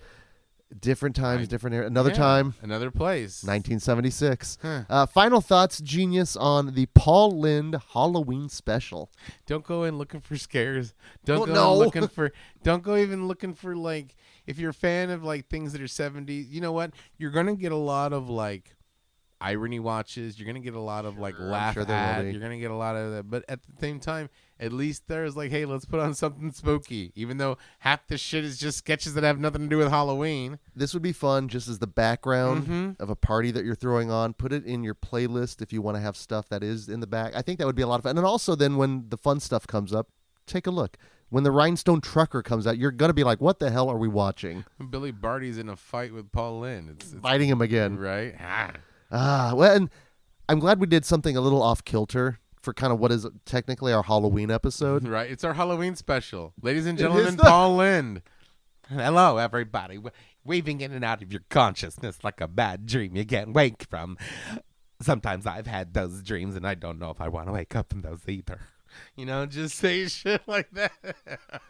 [0.78, 1.86] different times, different era.
[1.88, 3.44] Another Yeah, time, another place.
[3.44, 4.58] 1976.
[4.62, 4.84] Huh.
[4.90, 9.12] Uh, final thoughts, genius, on the Paul Lynde Halloween special.
[9.46, 10.94] Don't go in looking for scares.
[11.26, 11.74] Don't Well, go no.
[11.74, 12.32] in looking for.
[12.64, 14.16] Don't go even looking for like.
[14.46, 16.92] If you're a fan of like things that are 70s, you know what?
[17.18, 18.76] You're gonna get a lot of like
[19.42, 20.38] irony watches.
[20.40, 22.26] You're gonna get a lot of like Sure, laugh sure there at.
[22.26, 23.30] You're gonna get a lot of that.
[23.30, 24.30] But at the same time,
[24.60, 27.12] at least there's like, hey, let's put on something spooky.
[27.16, 30.60] Even though half the shit is just sketches that have nothing to do with Halloween.
[30.76, 33.00] This would be fun, just as the background Mhm.
[33.00, 34.34] of a party that you're throwing on.
[34.34, 37.08] Put it in your playlist if you want to have stuff that is in the
[37.08, 37.34] back.
[37.36, 38.18] I think that would be a lot of fun.
[38.18, 40.10] And also, then when the fun stuff comes up,
[40.46, 40.98] take a look.
[41.30, 44.08] When the Rhinestone Trucker comes out, you're gonna be like, "What the hell are we
[44.08, 46.90] watching?" Billy Barty's in a fight with Paul Lynde.
[46.90, 47.98] It's, it's Fighting him again.
[47.98, 48.34] right.
[48.42, 48.72] Ah.
[49.12, 49.90] Ah, well, and
[50.48, 53.94] I'm glad we did something a little off kilter for kind of what is technically
[53.94, 55.08] our Halloween episode.
[55.08, 55.30] Right.
[55.32, 56.54] It's our Halloween special.
[56.62, 58.22] Ladies and gentlemen, the- Paul Lynde.
[58.90, 59.96] Hello, everybody.
[59.96, 60.12] W-
[60.44, 64.18] Waving in and out of your consciousness like a bad dream you can't wake from.
[65.02, 67.90] Sometimes I've had those dreams and I don't know if I want to wake up
[67.90, 68.60] from those either.
[69.16, 70.92] You know, just say shit like that.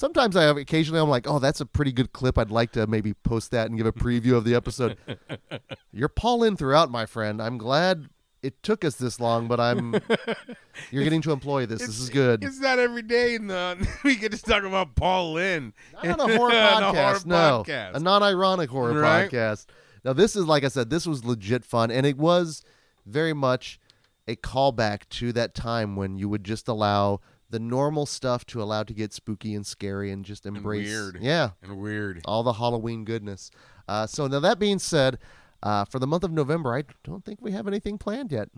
[0.00, 2.38] Sometimes I have occasionally I'm like, "Oh, that's a pretty good clip.
[2.38, 4.96] I'd like to maybe post that and give a preview of the episode."
[5.92, 7.42] You're Paul in throughout, my friend.
[7.42, 8.08] I'm glad
[8.42, 10.00] it took us this long, but I'm
[10.90, 11.80] you're getting to employ this.
[11.80, 12.42] This is good.
[12.42, 15.74] It's not every day in the, we get to talk about Paul Lynde.
[16.02, 16.80] Not on a horror podcast.
[16.80, 17.94] a horror no, podcast.
[17.96, 19.30] a non-ironic horror Right.
[19.30, 19.66] podcast.
[20.02, 22.62] Now, this is like I said, this was legit fun, and it was
[23.04, 23.78] very much
[24.26, 27.20] a callback to that time when you would just allow
[27.50, 31.18] the normal stuff to allow to get spooky and scary and just embrace, weird.
[31.20, 32.20] yeah, And weird.
[32.24, 33.50] all the Halloween goodness.
[33.88, 35.18] Uh, so now that being said,
[35.62, 38.48] uh, for the month of November, I don't think we have anything planned yet.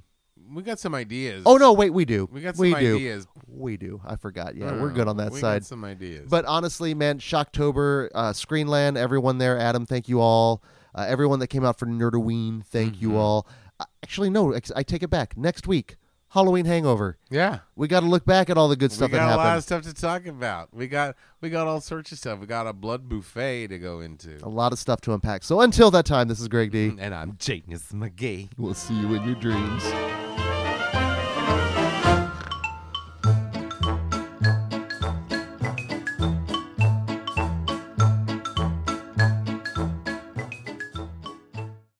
[0.54, 1.44] We got some ideas.
[1.46, 2.28] Oh no, wait, we do.
[2.30, 2.96] We got some we do.
[2.96, 3.26] ideas.
[3.46, 4.00] We do.
[4.04, 4.54] I forgot.
[4.56, 5.60] Yeah, don't we're good on that we side.
[5.62, 6.28] Got some ideas.
[6.28, 10.62] But honestly, man, Shocktober, uh, Screenland, everyone there, Adam, thank you all.
[10.94, 13.16] Uh, everyone that came out for Nerdoween, thank you Mhm.
[13.16, 13.46] all.
[13.80, 15.36] Uh, actually, no, I take it back.
[15.38, 15.96] Next week,
[16.32, 17.18] Halloween Hangover.
[17.30, 17.58] yeah.
[17.76, 19.44] We got to look back at all the good stuff we stuff got that a
[19.44, 20.72] lot of stuff to talk about.
[20.72, 22.38] We got we got all sorts of stuff.
[22.38, 24.38] We got a blood buffet to go into.
[24.42, 25.42] a lot of stuff to unpack.
[25.42, 26.92] So until that time, this is Greg D.
[26.98, 28.48] And I'm Genius McGee.
[28.56, 29.82] We'll see you in your dreams.